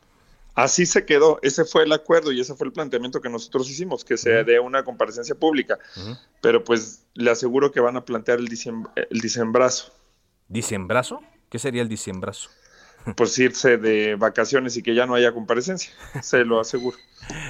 [0.54, 4.06] Así se quedó, ese fue el acuerdo y ese fue el planteamiento que nosotros hicimos,
[4.06, 5.78] que se dé una comparecencia pública.
[6.42, 9.92] Pero pues le aseguro que van a plantear el, el diciembrazo.
[10.48, 11.22] ¿Diciembrazo?
[11.50, 12.50] ¿Qué sería el diciembrazo?
[13.16, 15.92] Pues irse de vacaciones y que ya no haya comparecencia,
[16.22, 16.98] se lo aseguro.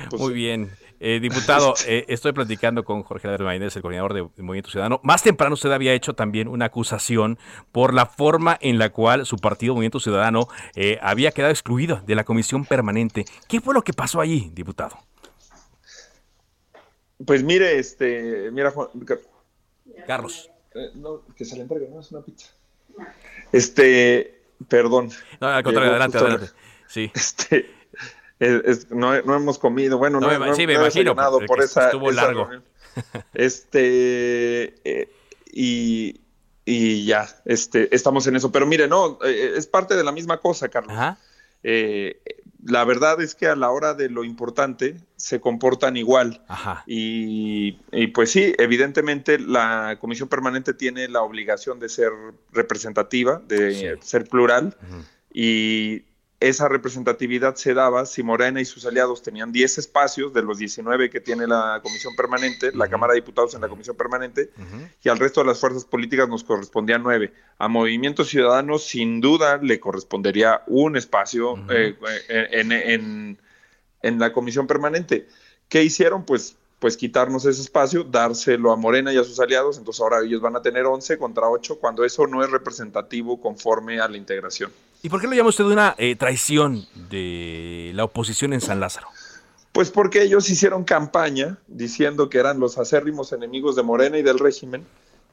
[0.10, 0.72] Pues Muy bien.
[1.00, 5.00] Eh, diputado, eh, estoy platicando con Jorge Álvarez el coordinador de Movimiento Ciudadano.
[5.04, 7.38] Más temprano usted había hecho también una acusación
[7.72, 12.16] por la forma en la cual su partido Movimiento Ciudadano eh, había quedado excluido de
[12.16, 13.26] la comisión permanente.
[13.48, 14.98] ¿Qué fue lo que pasó allí, diputado?
[17.26, 18.90] Pues mire, este, mira, Juan,
[20.08, 20.50] Carlos.
[21.36, 22.48] que se le entregue, no es una pizza.
[23.52, 25.12] Este, Perdón.
[25.40, 26.48] No, al contrario, adelante, adelante.
[26.88, 27.12] Sí.
[27.14, 27.70] Este,
[28.90, 31.16] no, hemos comido, bueno, no, me, sí, me imagino,
[31.48, 32.50] por esa, estuvo largo.
[33.34, 35.10] este, eh,
[35.52, 36.22] y,
[36.66, 38.52] y, ya, este, estamos en eso.
[38.52, 40.94] Pero mire, no, eh, es parte de la misma cosa, Carlos.
[40.94, 41.18] Ajá.
[41.64, 42.22] Eh,
[42.66, 46.44] la verdad es que a la hora de lo importante se comportan igual.
[46.48, 46.84] Ajá.
[46.88, 47.74] Y,
[48.14, 52.12] pues sí, evidentemente la comisión permanente tiene la obligación de ser
[52.52, 54.76] representativa, de ser plural.
[55.32, 56.06] Y
[56.48, 61.10] esa representatividad se daba si Morena y sus aliados tenían 10 espacios de los 19
[61.10, 64.52] que tiene la Comisión Permanente, la Cámara de Diputados en la Comisión Permanente,
[65.04, 67.34] y al resto de las fuerzas políticas nos correspondían 9.
[67.58, 71.96] A Movimiento Ciudadano sin duda le correspondería un espacio eh,
[72.30, 73.40] en,
[74.02, 75.28] en, la Comisión Permanente.
[75.68, 76.26] ¿Qué hicieron?
[76.26, 80.42] Pues pues quitarnos ese espacio, dárselo a Morena y a sus aliados, entonces ahora ellos
[80.42, 84.72] van a tener 11 contra 8 cuando eso no es representativo conforme a la integración.
[85.06, 89.08] ¿Y por qué lo llama usted una eh, traición de la oposición en San Lázaro?
[89.72, 94.40] Pues porque ellos hicieron campaña diciendo que eran los acérrimos enemigos de Morena y del
[94.40, 94.84] régimen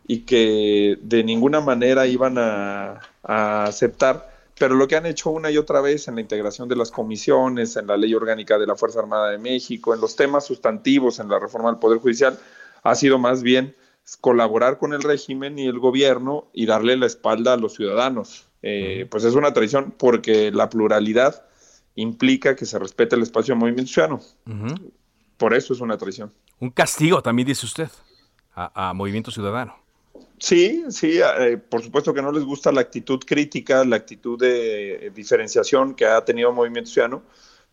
[0.06, 5.56] y que de ninguna manera iban a, aceptar, pero lo que han hecho una y
[5.56, 8.98] otra vez en la integración de las comisiones, en la ley orgánica de la Fuerza
[8.98, 12.38] Armada de México, en los temas sustantivos, en la reforma del Poder Judicial,
[12.82, 13.74] ha sido más bien
[14.20, 18.51] colaborar con el régimen y el gobierno y darle la espalda a los ciudadanos.
[18.62, 21.44] Eh, pues es una traición porque la pluralidad
[21.96, 24.20] implica que se respete el espacio del movimiento ciudadano.
[25.36, 26.32] Por eso es una traición.
[26.60, 27.88] Un castigo, también dice usted,
[28.54, 29.76] a, Movimiento Ciudadano.
[30.38, 35.12] Sí, sí, eh, por supuesto que no les gusta la actitud crítica, la actitud de
[35.14, 37.22] diferenciación que ha tenido Movimiento Ciudadano,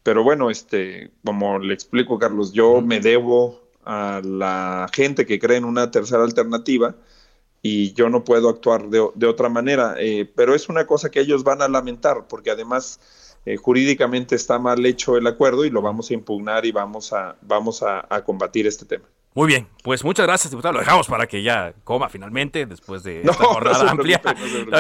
[0.03, 5.57] pero bueno, este, como le explico, Carlos, yo me debo a la gente que cree
[5.57, 6.95] en una tercera alternativa
[7.61, 9.95] y yo no puedo actuar de, otra manera.
[9.99, 12.99] Eh, pero es una cosa que ellos van a lamentar, porque además
[13.45, 17.35] eh, jurídicamente está mal hecho el acuerdo y lo vamos a impugnar y vamos a,
[17.41, 19.05] vamos a combatir este tema.
[19.35, 20.73] Muy bien, pues muchas gracias, diputado.
[20.73, 24.21] Lo dejamos para que ya coma finalmente después de esta jornada amplia.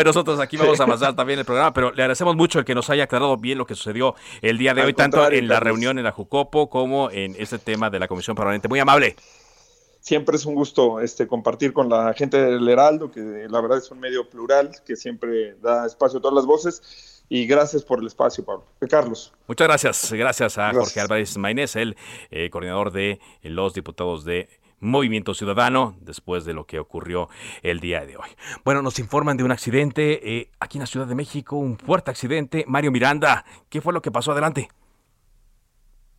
[0.03, 2.89] nosotros aquí vamos a avanzar también el programa, pero le agradecemos mucho el que nos
[2.89, 6.03] haya aclarado bien lo que sucedió el día de hoy, tanto en la reunión en
[6.03, 8.67] la Jucopo como en este tema de la Comisión Permanente.
[8.67, 9.15] Muy amable.
[9.99, 13.91] Siempre es un gusto este, compartir con la gente del Heraldo, que la verdad es
[13.91, 18.07] un medio plural, que siempre da espacio a todas las voces y gracias por el
[18.07, 18.65] espacio, Pablo.
[18.89, 19.31] Carlos.
[19.47, 20.11] Muchas gracias.
[20.11, 21.95] Gracias a Jorge Álvarez Maynés, el
[22.31, 27.29] eh, coordinador de los diputados de Movimiento Ciudadano después de lo que ocurrió
[27.61, 28.29] el día de hoy.
[28.63, 32.09] Bueno, nos informan de un accidente eh, aquí en la Ciudad de México, un fuerte
[32.09, 32.65] accidente.
[32.67, 34.69] Mario Miranda, ¿qué fue lo que pasó adelante?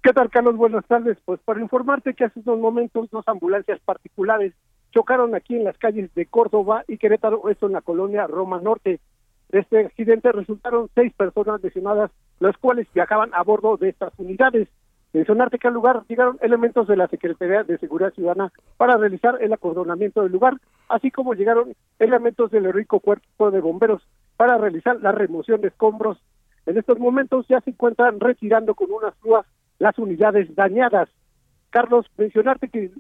[0.03, 0.57] ¿Qué tal, Carlos?
[0.57, 1.19] Buenas tardes.
[1.27, 4.55] Pues para informarte que hace unos momentos dos ambulancias particulares
[4.93, 8.99] chocaron aquí en las calles de Córdoba y Querétaro, esto en la colonia Roma Norte.
[9.51, 14.69] De este accidente resultaron seis personas lesionadas, las cuales viajaban a bordo de estas unidades.
[15.13, 19.53] Mencionarte que al lugar llegaron elementos de la Secretaría de Seguridad Ciudadana para realizar el
[19.53, 20.55] acordonamiento del lugar,
[20.89, 24.03] así como llegaron elementos del rico cuerpo de bomberos
[24.39, 26.23] para realizar la remoción de escombros.
[26.65, 29.45] En estos momentos ya se encuentran retirando con unas grúas
[29.81, 31.09] las unidades dañadas.
[31.71, 32.93] Carlos, mencionarte que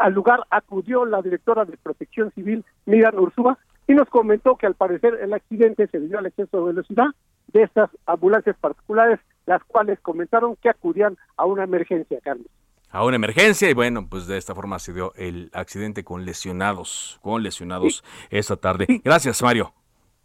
[0.00, 3.58] al lugar acudió la directora de Protección Civil, Miran Ursúa,
[3.88, 7.06] y nos comentó que al parecer el accidente se debió al exceso de velocidad
[7.48, 12.46] de estas ambulancias particulares, las cuales comentaron que acudían a una emergencia, Carlos.
[12.90, 17.18] A una emergencia y bueno, pues de esta forma se dio el accidente con lesionados,
[17.22, 18.86] con lesionados esta tarde.
[19.04, 19.72] Gracias, Mario.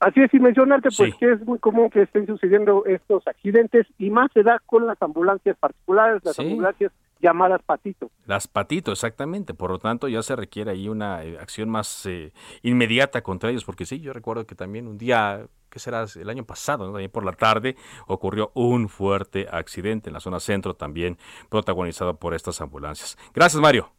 [0.04, 4.10] Así es, y mencionarte pues que es muy común que estén sucediendo estos accidentes y
[4.10, 6.91] más se da con las ambulancias particulares, las ambulancias
[7.22, 8.12] llamadas patito.
[8.26, 9.54] Las patito, exactamente.
[9.54, 13.64] Por lo tanto, ya se requiere ahí una eh, acción más eh, inmediata contra ellos,
[13.64, 17.24] porque sí, yo recuerdo que también un día, que será el año pasado, también por
[17.24, 17.78] la tarde,
[18.08, 21.18] ocurrió un fuerte accidente en la zona centro, también
[21.49, 23.18] protagonizado por estas ambulancias.
[23.34, 23.89] Gracias, Mario.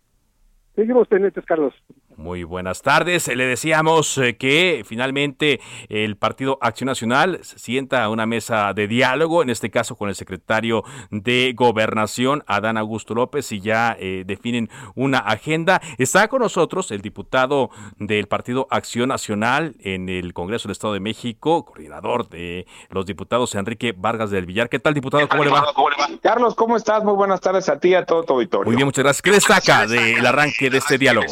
[0.75, 1.73] Seguimos pendientes, Carlos.
[2.17, 3.29] Muy buenas tardes.
[3.29, 8.87] Le decíamos eh, que finalmente el Partido Acción Nacional se sienta a una mesa de
[8.87, 14.23] diálogo, en este caso con el secretario de Gobernación, Adán Augusto López, y ya eh,
[14.27, 15.83] definen una agenda.
[15.99, 21.01] Está con nosotros el diputado del Partido Acción Nacional en el Congreso del Estado de
[21.01, 24.69] México, coordinador de los diputados, Enrique Vargas del Villar.
[24.69, 25.29] ¿Qué tal, diputado?
[25.29, 25.65] ¿Cómo, le va?
[26.23, 27.03] Carlos, ¿cómo estás?
[27.03, 28.67] Muy buenas tardes a ti y a todo tu auditorio.
[28.67, 29.23] Muy bien, muchas gracias.
[29.23, 31.27] ¿Qué destaca del arranque de este diálogo?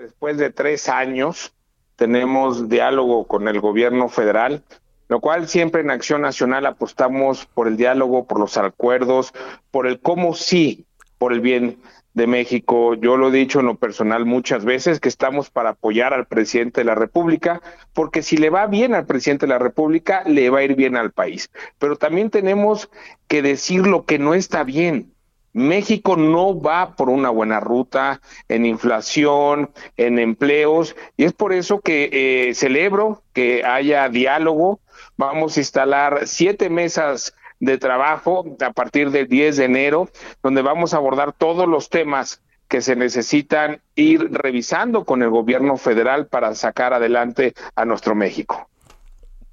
[0.00, 1.54] Después de tres años
[1.96, 4.64] tenemos diálogo con el gobierno federal,
[5.08, 9.32] lo cual siempre en Acción Nacional apostamos por el diálogo, por los acuerdos,
[9.70, 10.86] por el cómo sí,
[11.18, 11.78] por el bien
[12.14, 12.94] de México.
[12.94, 16.80] Yo lo he dicho en lo personal muchas veces que estamos para apoyar al presidente
[16.80, 17.60] de la República,
[17.92, 20.96] porque si le va bien al presidente de la República, le va a ir bien
[20.96, 21.50] al país.
[21.78, 22.90] Pero también tenemos
[23.28, 25.12] que decir lo que no está bien.
[25.52, 31.80] México no va por una buena ruta en inflación, en empleos, y es por eso
[31.80, 34.80] que eh, celebro que haya diálogo.
[35.16, 40.08] Vamos a instalar siete mesas de trabajo a partir del 10 de enero,
[40.42, 45.76] donde vamos a abordar todos los temas que se necesitan ir revisando con el gobierno
[45.76, 48.68] federal para sacar adelante a nuestro México.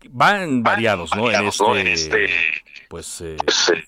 [0.10, 1.32] Van variados, ¿no?
[1.32, 2.30] En este, este,
[2.88, 3.38] pues, eh,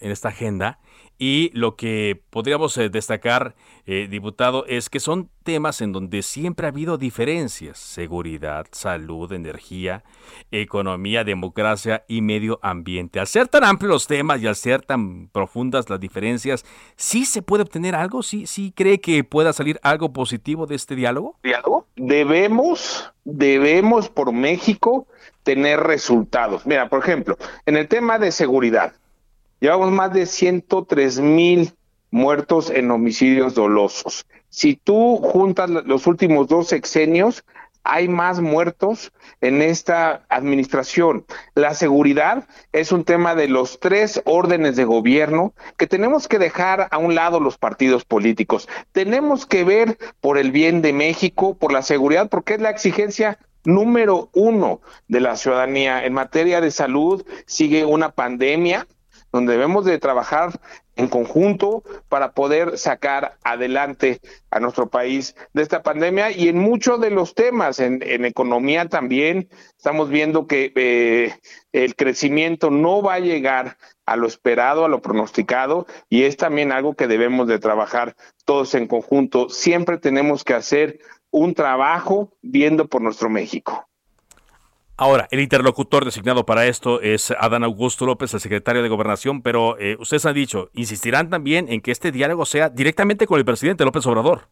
[0.01, 0.79] en esta agenda.
[1.21, 3.53] Y lo que podríamos eh, destacar,
[3.85, 7.77] eh, diputado, es que son temas en donde siempre ha habido diferencias.
[7.77, 10.05] Seguridad, salud, energía,
[10.49, 13.19] economía, democracia y medio ambiente.
[13.19, 16.63] Al ser tan amplios los temas y al ser tan profundas las diferencias,
[16.95, 18.23] ¿sí se puede obtener algo?
[18.23, 21.37] ¿Sí, sí cree que pueda salir algo positivo de este diálogo?
[21.43, 21.85] ¿Diálogo?
[21.97, 25.05] Debemos, debemos por México
[25.43, 26.65] tener resultados.
[26.65, 28.93] Mira, por ejemplo, en el tema de seguridad
[29.59, 31.73] Llevamos más de 103 mil
[32.11, 34.25] muertos en homicidios dolosos.
[34.49, 37.43] Si tú juntas los últimos dos sexenios,
[37.83, 41.25] hay más muertos en esta administración.
[41.55, 46.87] La seguridad es un tema de los tres órdenes de gobierno que tenemos que dejar
[46.91, 48.69] a un lado los partidos políticos.
[48.91, 53.39] Tenemos que ver por el bien de México, por la seguridad, porque es la exigencia
[53.65, 56.05] número uno de la ciudadanía.
[56.05, 58.87] En materia de salud sigue una pandemia
[59.31, 60.59] donde debemos de trabajar
[60.95, 64.19] en conjunto para poder sacar adelante
[64.51, 69.49] a nuestro país de esta pandemia y en muchos de los temas, en, economía también,
[69.77, 71.33] estamos viendo que eh,
[71.71, 76.71] el crecimiento no va a llegar a lo esperado, a lo pronosticado y es también
[76.71, 79.49] algo que debemos de trabajar todos en conjunto.
[79.49, 80.99] Siempre tenemos que hacer
[81.31, 83.88] un trabajo viendo por nuestro México.
[85.01, 89.79] Ahora, el interlocutor designado para esto es Adán Augusto López, el secretario de Gobernación, pero
[89.79, 93.85] eh, ustedes han dicho, insistirán también en que este diálogo sea directamente con el presidente
[93.85, 94.49] López Obrador.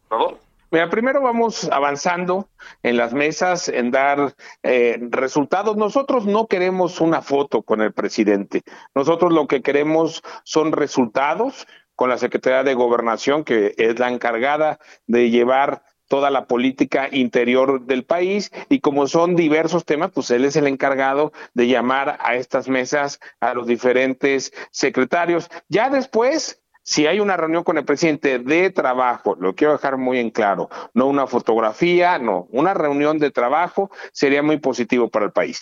[0.71, 2.47] Mira, primero vamos avanzando
[2.81, 5.75] en las mesas, en dar eh, resultados.
[5.75, 8.61] Nosotros no queremos una foto con el presidente.
[8.95, 11.67] Nosotros lo que queremos son resultados
[11.97, 17.85] con la Secretaría de Gobernación, que es la encargada de llevar toda la política interior
[17.85, 22.35] del país y como son diversos temas, pues él es el encargado de llamar a
[22.35, 25.49] estas mesas a los diferentes secretarios.
[25.69, 30.19] Ya después, si hay una reunión con el presidente de trabajo, lo quiero dejar muy
[30.19, 35.31] en claro, no una fotografía, no, una reunión de trabajo sería muy positivo para el
[35.31, 35.61] país.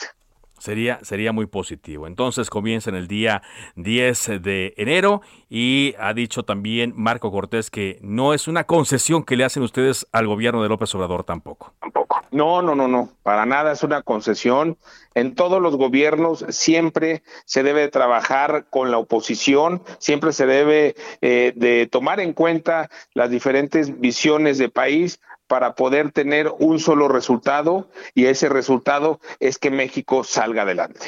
[0.66, 2.08] Sería, sería muy positivo.
[2.08, 3.44] Entonces comienza en el día
[3.76, 9.36] 10 de enero y ha dicho también Marco Cortés que no es una concesión que
[9.36, 11.72] le hacen ustedes al gobierno de López Obrador tampoco.
[11.80, 12.24] Tampoco.
[12.32, 13.10] No, no, no, no.
[13.22, 14.76] Para nada es una concesión.
[15.14, 21.54] En todos los gobiernos siempre se debe trabajar con la oposición, siempre se debe eh,
[21.56, 27.88] de tomar en cuenta las diferentes visiones de país para poder tener un solo resultado
[28.14, 31.08] y ese resultado es que México salga adelante.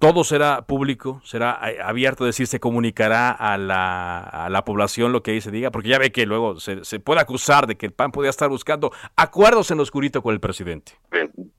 [0.00, 5.12] Todo será público, será eh, abierto, es decir, se comunicará a la, a la población
[5.12, 7.76] lo que ahí se diga, porque ya ve que luego se, se puede acusar de
[7.76, 10.92] que el PAN podía estar buscando acuerdos en lo oscurito con el presidente.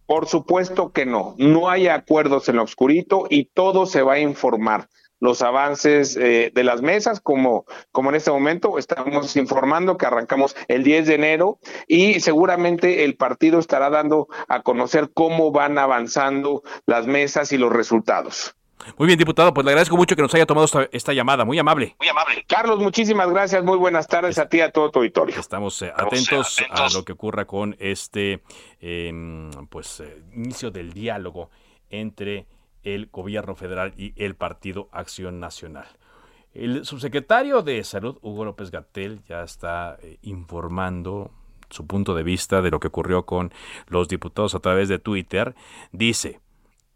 [0.08, 4.20] Por supuesto que no, no hay acuerdos en lo oscurito y todo se va a
[4.20, 4.90] informar
[5.22, 10.56] los avances eh, de las mesas, como, como en este momento estamos informando que arrancamos
[10.68, 16.64] el 10 de enero y seguramente el partido estará dando a conocer cómo van avanzando
[16.86, 18.56] las mesas y los resultados.
[18.98, 21.96] Muy bien, diputado, pues le agradezco mucho que nos haya tomado esta, llamada, muy amable.
[22.00, 22.44] Muy amable.
[22.48, 25.40] Carlos, muchísimas gracias, muy buenas tardes a ti y a todo tu auditorio.
[25.40, 28.42] Estamos, eh, atentos, a lo que ocurra con este
[28.80, 31.52] em, pues eh, inicio del diálogo
[31.92, 32.48] entre
[32.84, 35.88] el gobierno federal y el Partido Acción Nacional.
[36.54, 41.32] El subsecretario de Salud, Hugo López Gatel, ya está eh, informando
[41.70, 43.54] su punto de vista de lo que ocurrió con
[43.88, 45.56] los diputados a través de Twitter.
[45.94, 46.42] Dice,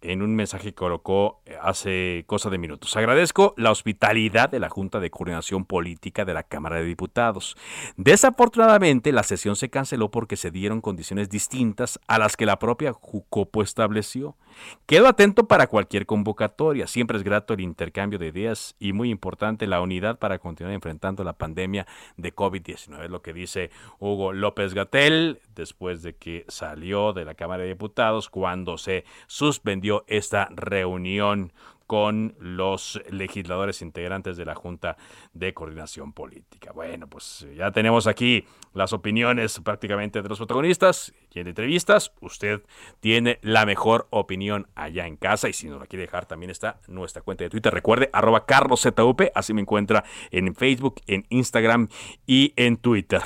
[0.01, 2.95] en un mensaje que colocó eh, hace cosa de minutos.
[2.95, 7.57] Agradezco la hospitalidad de la Junta de Coordinación Política de la Cámara de Diputados.
[7.97, 12.93] Desafortunadamente, la sesión se canceló porque se dieron condiciones distintas a las que la propia
[12.93, 14.35] Jucopo estableció.
[14.85, 16.87] Quedo atento para cualquier convocatoria.
[16.87, 21.23] Siempre es grato el intercambio de ideas y muy importante la unidad para continuar enfrentando
[21.23, 21.87] la pandemia
[22.17, 23.05] de COVID-19.
[23.05, 27.69] Es lo que dice Hugo López Gatel después de que salió de la Cámara de
[27.69, 31.51] Diputados cuando se suspendió esta reunión
[31.87, 34.97] con los legisladores integrantes de la Junta
[35.33, 36.71] de Coordinación Política.
[36.71, 42.61] Bueno, pues ya tenemos aquí las opiniones prácticamente de los protagonistas y en entrevistas usted
[42.99, 46.79] tiene la mejor opinión allá en casa y si no la quiere dejar también está
[46.87, 47.73] nuestra cuenta de Twitter.
[47.73, 51.89] Recuerde arroba carloszup, así me encuentra en Facebook, en Instagram
[52.25, 53.21] y en Twitter.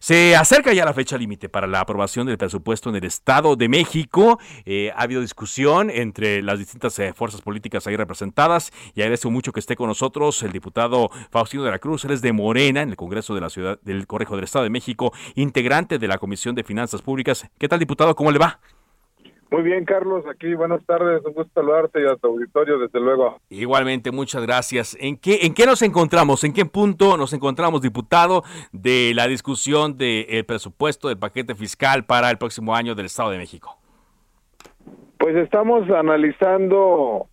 [0.00, 3.68] Se acerca ya la fecha límite para la aprobación del presupuesto en el Estado de
[3.68, 4.38] México.
[4.64, 9.52] Eh, ha habido discusión entre las distintas eh, fuerzas políticas ahí representadas y agradezco mucho
[9.52, 12.88] que esté con nosotros el diputado Faustino de la Cruz, él es de Morena en
[12.88, 16.54] el Congreso de la Ciudad del Correjo del Estado de México, integrante de la Comisión
[16.54, 17.33] de Finanzas Públicas.
[17.58, 18.14] ¿Qué tal, diputado?
[18.14, 18.60] ¿Cómo le va?
[19.50, 23.38] Muy bien, Carlos, aquí buenas tardes, un gusto saludarte y a tu auditorio, desde luego.
[23.50, 24.96] Igualmente, muchas gracias.
[24.98, 26.42] ¿En qué, ¿En qué nos encontramos?
[26.42, 32.30] ¿En qué punto nos encontramos, diputado, de la discusión del presupuesto del paquete fiscal para
[32.30, 33.78] el próximo año del Estado de México?
[35.18, 37.28] Pues estamos analizando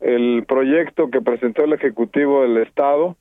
[0.00, 3.16] el proyecto que presentó el Ejecutivo del Estado.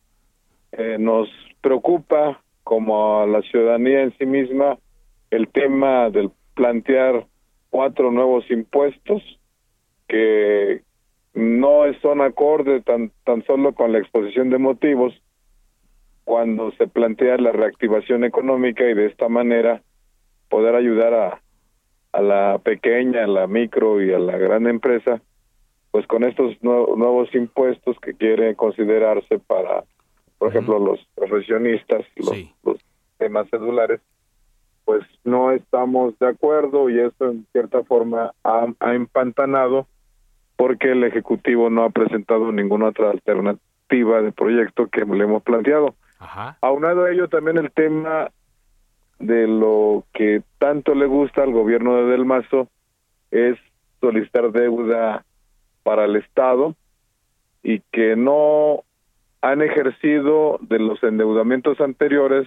[0.72, 1.30] Eh, nos
[1.62, 4.78] preocupa como a la ciudadanía en sí misma
[5.32, 7.26] el tema del plantear
[7.70, 9.24] cuatro nuevos impuestos
[10.08, 10.84] que
[11.34, 15.14] no son acorde tan, tan solo con la exposición de motivos
[16.26, 19.82] cuando se plantea la reactivación económica y de esta manera
[20.50, 21.42] poder ayudar a,
[22.12, 25.22] a la pequeña, a la micro y a la gran empresa,
[25.92, 29.84] pues con estos nuevos impuestos que quieren considerarse para,
[30.38, 32.06] por ejemplo, los profesionistas,
[32.64, 32.80] los,
[33.18, 34.02] temas celulares,
[34.92, 39.88] pues no estamos de acuerdo y eso en cierta forma ha, ha empantanado
[40.58, 45.96] porque el Ejecutivo no ha presentado ninguna otra alternativa de proyecto que le hemos planteado.
[46.20, 46.58] Ajá.
[46.60, 48.32] Aunado a ello también el tema
[49.20, 52.68] de lo que tanto le gusta al gobierno de Del Mazo
[53.32, 53.58] es
[54.02, 55.24] solicitar deuda
[55.84, 56.76] para el Estado
[57.64, 58.84] y que no
[59.42, 62.46] han ejercido de los endeudamientos anteriores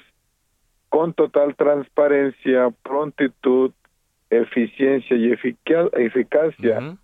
[0.94, 3.72] con total transparencia, prontitud,
[4.30, 6.96] eficiencia y eficacia.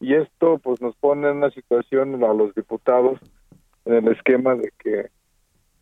[0.00, 3.20] Y esto pues nos pone en una situación a los diputados
[3.84, 5.10] en el esquema de que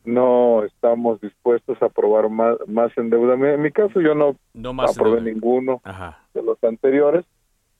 [0.04, 3.54] no estamos dispuestos a aprobar más, más endeudamiento.
[3.54, 4.34] En mi caso yo no,
[4.82, 5.80] aprobé ninguno
[6.34, 7.24] de los anteriores.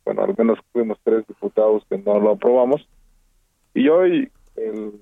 [0.05, 2.87] Bueno, al menos fuimos tres diputados que no lo aprobamos.
[3.75, 4.93] Y hoy el,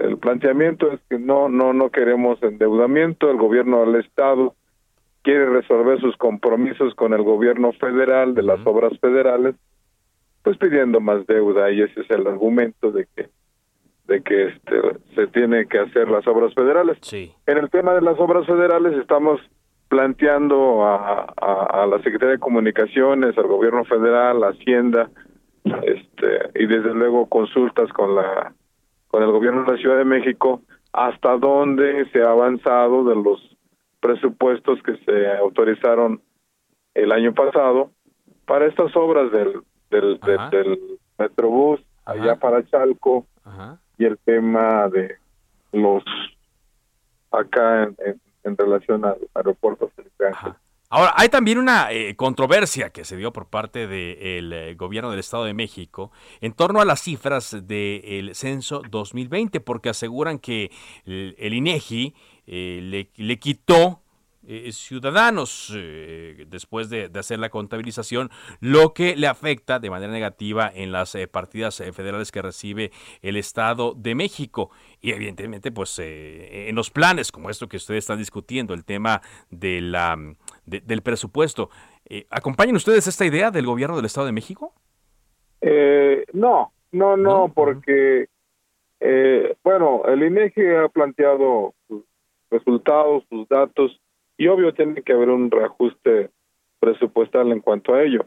[0.00, 3.30] el planteamiento es que no, no, no queremos endeudamiento.
[3.30, 4.54] El gobierno del Estado
[5.22, 9.54] quiere resolver sus compromisos con el gobierno federal de las obras federales,
[10.42, 13.28] pues pidiendo más deuda y ese es el argumento de que
[14.06, 14.80] de que este,
[15.14, 16.96] se tiene que hacer las obras federales.
[17.02, 17.30] Sí.
[17.46, 19.38] En el tema de las obras federales estamos
[19.88, 25.10] planteando a, a, la Secretaría de Comunicaciones, al Gobierno Federal, a Hacienda,
[25.64, 28.54] este, y desde luego consultas con la
[29.08, 33.56] con el Gobierno de la Ciudad de México hasta dónde se ha avanzado de los
[34.00, 36.22] presupuestos que se autorizaron
[36.94, 37.90] el año pasado
[38.46, 43.26] para estas obras del del, del, Metrobús allá para Chalco
[43.96, 45.16] y el tema de
[45.72, 46.04] los
[47.30, 49.90] acá en, en, relación al aeropuerto
[50.90, 55.20] Ahora, hay también una eh, controversia que se dio por parte del eh, gobierno del
[55.20, 56.10] Estado de México
[56.40, 60.70] en torno a las cifras del censo 2020, porque aseguran que
[61.04, 62.14] el, INEGI
[62.46, 64.00] eh, le, quitó
[64.50, 68.30] eh, ciudadanos eh, después de, hacer la contabilización,
[68.60, 73.36] lo que le afecta de manera negativa en las eh, partidas federales que recibe el
[73.36, 74.70] Estado de México.
[75.02, 79.20] Y evidentemente, pues en los planes como esto que ustedes están discutiendo, el tema
[79.50, 80.16] de la,
[80.68, 81.70] del presupuesto,
[82.30, 84.74] ¿acompañan ustedes esta idea del gobierno del Estado de México?
[86.32, 88.28] no, no, no, porque,
[89.64, 92.04] bueno, el INEGI ha planteado sus
[92.50, 94.00] resultados, sus datos,
[94.36, 96.30] y obvio tiene que haber un reajuste
[96.80, 98.26] presupuestal en cuanto a ello.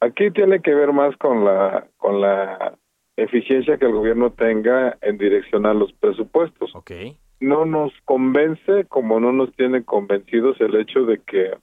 [0.00, 2.76] Aquí tiene que ver más con la con la
[3.16, 6.74] eficiencia que el gobierno tenga en direccionar los presupuestos.
[6.74, 7.16] Okay.
[7.40, 11.56] No nos convence, como no nos tiene convencidos el hecho de que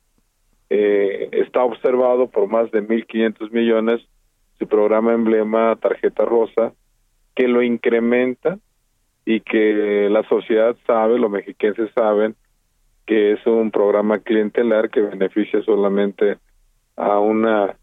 [0.75, 4.01] eh, está observado por más de 1.500 millones
[4.57, 6.73] su programa emblema Tarjeta Rosa,
[7.35, 8.57] que lo incrementa
[9.23, 12.35] y que la sociedad sabe, los mexiquenses saben,
[13.05, 16.37] que es un programa clientelar que beneficia solamente
[16.95, 17.75] a una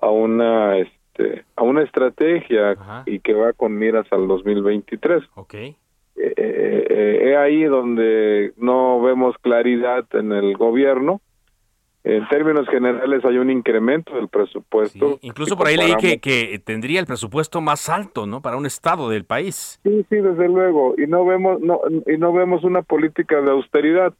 [0.00, 5.22] a una este a una estrategia y que va con miras al 2023.
[5.36, 5.76] Okay.
[6.16, 11.20] Eh, eh, eh, ahí donde no vemos claridad en el gobierno.
[12.04, 15.18] En términos generales hay un incremento del presupuesto.
[15.20, 18.40] incluso por ahí leí que, que tendría el presupuesto más alto, ¿no?
[18.40, 19.80] Para un estado del país.
[19.82, 20.94] Sí, sí, desde luego.
[20.96, 24.14] Y no vemos no y no vemos una política de austeridad.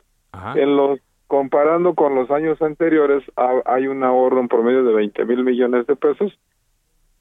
[0.55, 3.23] En los comparando con los años anteriores
[3.67, 6.39] hay un ahorro en promedio de 20 mil millones de pesos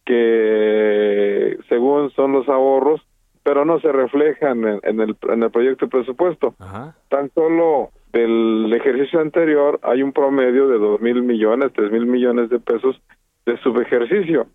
[0.05, 3.01] que según son los ahorros
[3.43, 6.55] pero no se reflejan en, el, en el proyecto de presupuesto
[7.09, 12.49] tan solo del ejercicio anterior hay un promedio de 2 mil millones 3 mil millones
[12.49, 12.99] de pesos
[13.45, 14.47] de subejercicio.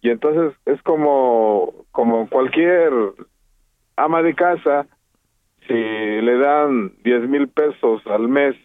[0.00, 2.90] Y entonces es como como cualquier
[3.96, 4.86] ama de casa
[5.66, 8.56] si le dan 10 mil pesos al mes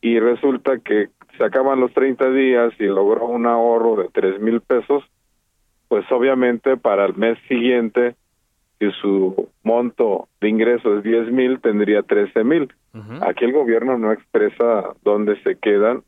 [0.00, 4.60] y resulta que se acaban los 30 días y logró un ahorro de 3 mil
[4.60, 5.04] pesos,
[5.88, 8.16] pues obviamente para el mes siguiente,
[8.78, 12.72] si su monto de ingreso es 10 mil, tendría 13 mil.
[13.20, 16.02] Aquí el gobierno no expresa dónde se quedan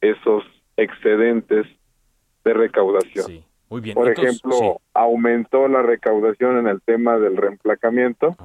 [0.00, 0.44] esos
[0.76, 1.66] excedentes
[2.44, 3.44] de recaudación.
[3.68, 3.94] Muy bien.
[3.94, 8.36] Por ejemplo, aumentó la recaudación en el tema del reemplacamiento,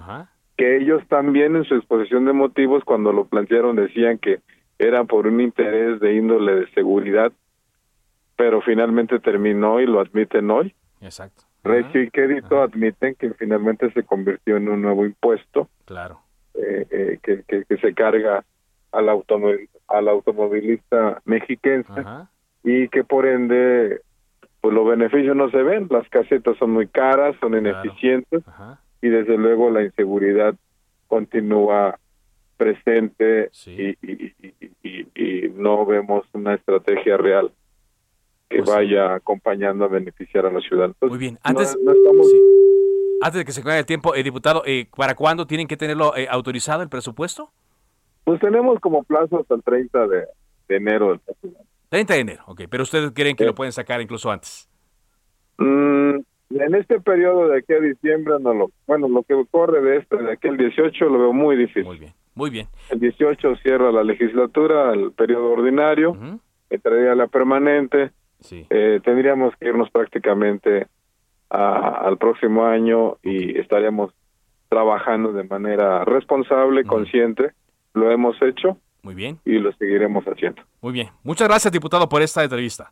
[0.58, 4.40] que ellos también en su exposición de motivos cuando lo plantearon decían que
[4.78, 7.32] era por un interés de índole de seguridad,
[8.36, 10.76] pero finalmente terminó y lo admiten hoy.
[11.02, 11.44] Exacto.
[11.66, 15.68] Recio y Quedito admiten que finalmente se convirtió en un nuevo impuesto.
[15.86, 16.20] Claro.
[16.54, 18.46] Eh, eh, que, que, se carga
[18.92, 22.06] al, automovilista mexiquense
[22.64, 24.00] y que por ende
[24.62, 28.42] pues los beneficios no se ven, las casetas son muy caras, son ineficientes
[29.02, 30.56] y desde luego la inseguridad
[31.08, 32.00] continúa
[32.58, 37.52] presente y, y, no vemos una estrategia real
[38.50, 40.86] que Pues vaya acompañando a beneficiar a la ciudad.
[40.88, 41.40] Entonces, Muy bien.
[41.44, 42.38] Antes, no estamos- sí.
[43.22, 46.16] Antes de que se acabe el tiempo, eh, diputado, eh, ¿para cuándo tienen que tenerlo
[46.16, 47.50] eh, autorizado el presupuesto?
[48.24, 50.26] Pues tenemos como plazo hasta el 30 de,
[50.68, 51.66] de enero del próximo año.
[51.90, 52.62] 30 de enero, ok.
[52.70, 54.68] Pero ustedes creen que lo pueden sacar incluso antes.
[55.58, 56.18] Mm,
[56.52, 60.18] en este periodo de aquí a diciembre, no lo, bueno, lo que corre de este,
[60.18, 61.86] de aquí al 18, lo veo muy difícil.
[61.86, 62.14] Muy bien.
[62.36, 62.68] Muy bien.
[62.90, 66.18] El 18 cierra la legislatura, el periodo ordinario,
[66.70, 68.12] entraría la permanente.
[68.70, 70.88] Eh, tendríamos que irnos prácticamente
[71.50, 74.12] a- al próximo año y estaríamos
[74.70, 77.52] trabajando de manera responsable, consciente.
[77.94, 79.40] Lo hemos hecho Muy bien.
[79.46, 80.62] y lo seguiremos haciendo.
[80.82, 81.10] Muy bien.
[81.24, 82.92] Muchas gracias, diputado, por esta entrevista.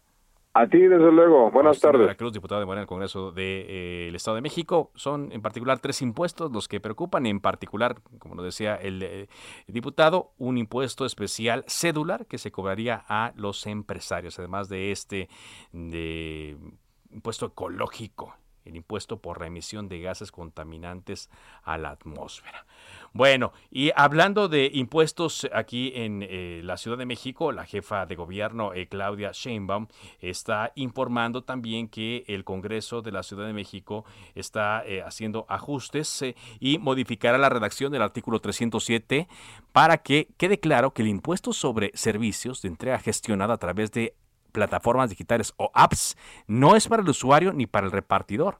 [0.56, 1.50] A ti, desde luego.
[1.50, 2.02] Buenas Agustín de tardes.
[2.02, 4.92] Veracruz, diputado de Morena del Congreso del Estado de México.
[4.94, 9.28] Son en particular tres impuestos los que preocupan, en particular, como lo decía el eh,
[9.66, 15.28] diputado, un impuesto especial cedular que se cobraría a los empresarios, además de este
[15.72, 16.56] de
[17.10, 21.32] impuesto ecológico, el impuesto por la emisión de gases contaminantes
[21.64, 22.68] a la atmósfera.
[23.16, 28.16] Bueno, y hablando de impuestos aquí en eh, la Ciudad de México, la jefa de
[28.16, 29.86] gobierno, eh, Claudia Sheinbaum,
[30.20, 34.04] está informando también que el Congreso de la Ciudad de México
[34.34, 39.28] está eh, haciendo ajustes eh, y modificará la redacción del artículo 307
[39.72, 44.16] para que quede claro que el impuesto sobre servicios de entrega gestionada a través de
[44.52, 48.58] plataformas digitales o apps no es para el usuario ni para el repartidor.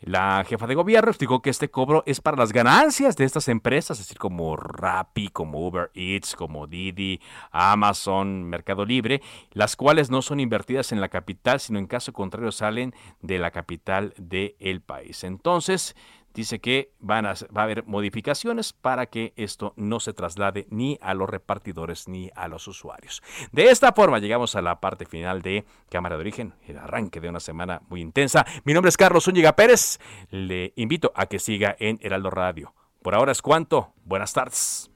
[0.00, 3.98] La jefa de gobierno explicó que este cobro es para las ganancias de estas empresas,
[3.98, 7.20] es decir, como Rappi, como Uber Eats, como Didi,
[7.50, 9.20] Amazon, Mercado Libre,
[9.52, 13.50] las cuales no son invertidas en la capital, sino en caso contrario salen de la
[13.50, 15.24] capital del país.
[15.24, 15.96] Entonces,
[16.34, 20.98] dice que van a, va a haber modificaciones para que esto no se traslade ni
[21.02, 23.22] a los repartidores ni a los usuarios.
[23.52, 27.28] De esta forma llegamos a la parte final de Cámara de Origen, el arranque de
[27.28, 28.46] una semana muy intensa.
[28.64, 29.98] Mi nombre es Carlos Zúñiga Pérez.
[30.30, 32.74] Le invito a que siga en Heraldo Radio.
[33.02, 33.92] Por ahora es cuanto.
[34.04, 34.90] Buenas tardes.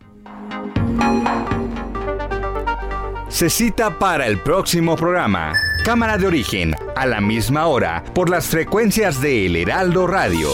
[3.28, 5.54] Se cita para el próximo programa.
[5.84, 10.50] Cámara de origen, a la misma hora, por las frecuencias de El Heraldo Radio.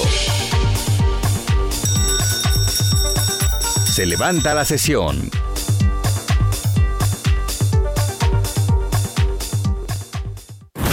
[3.98, 5.28] Se levanta la sesión.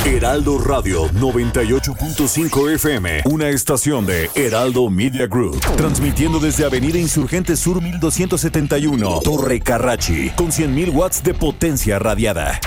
[0.04, 7.80] Heraldo Radio 98.5 FM, una estación de Heraldo Media Group, transmitiendo desde Avenida Insurgente Sur
[7.80, 12.60] 1271, Torre Carrachi, con 100.000 watts de potencia radiada.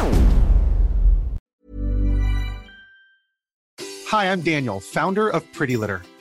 [4.12, 6.00] Hi, I'm Daniel, founder of Pretty Litter.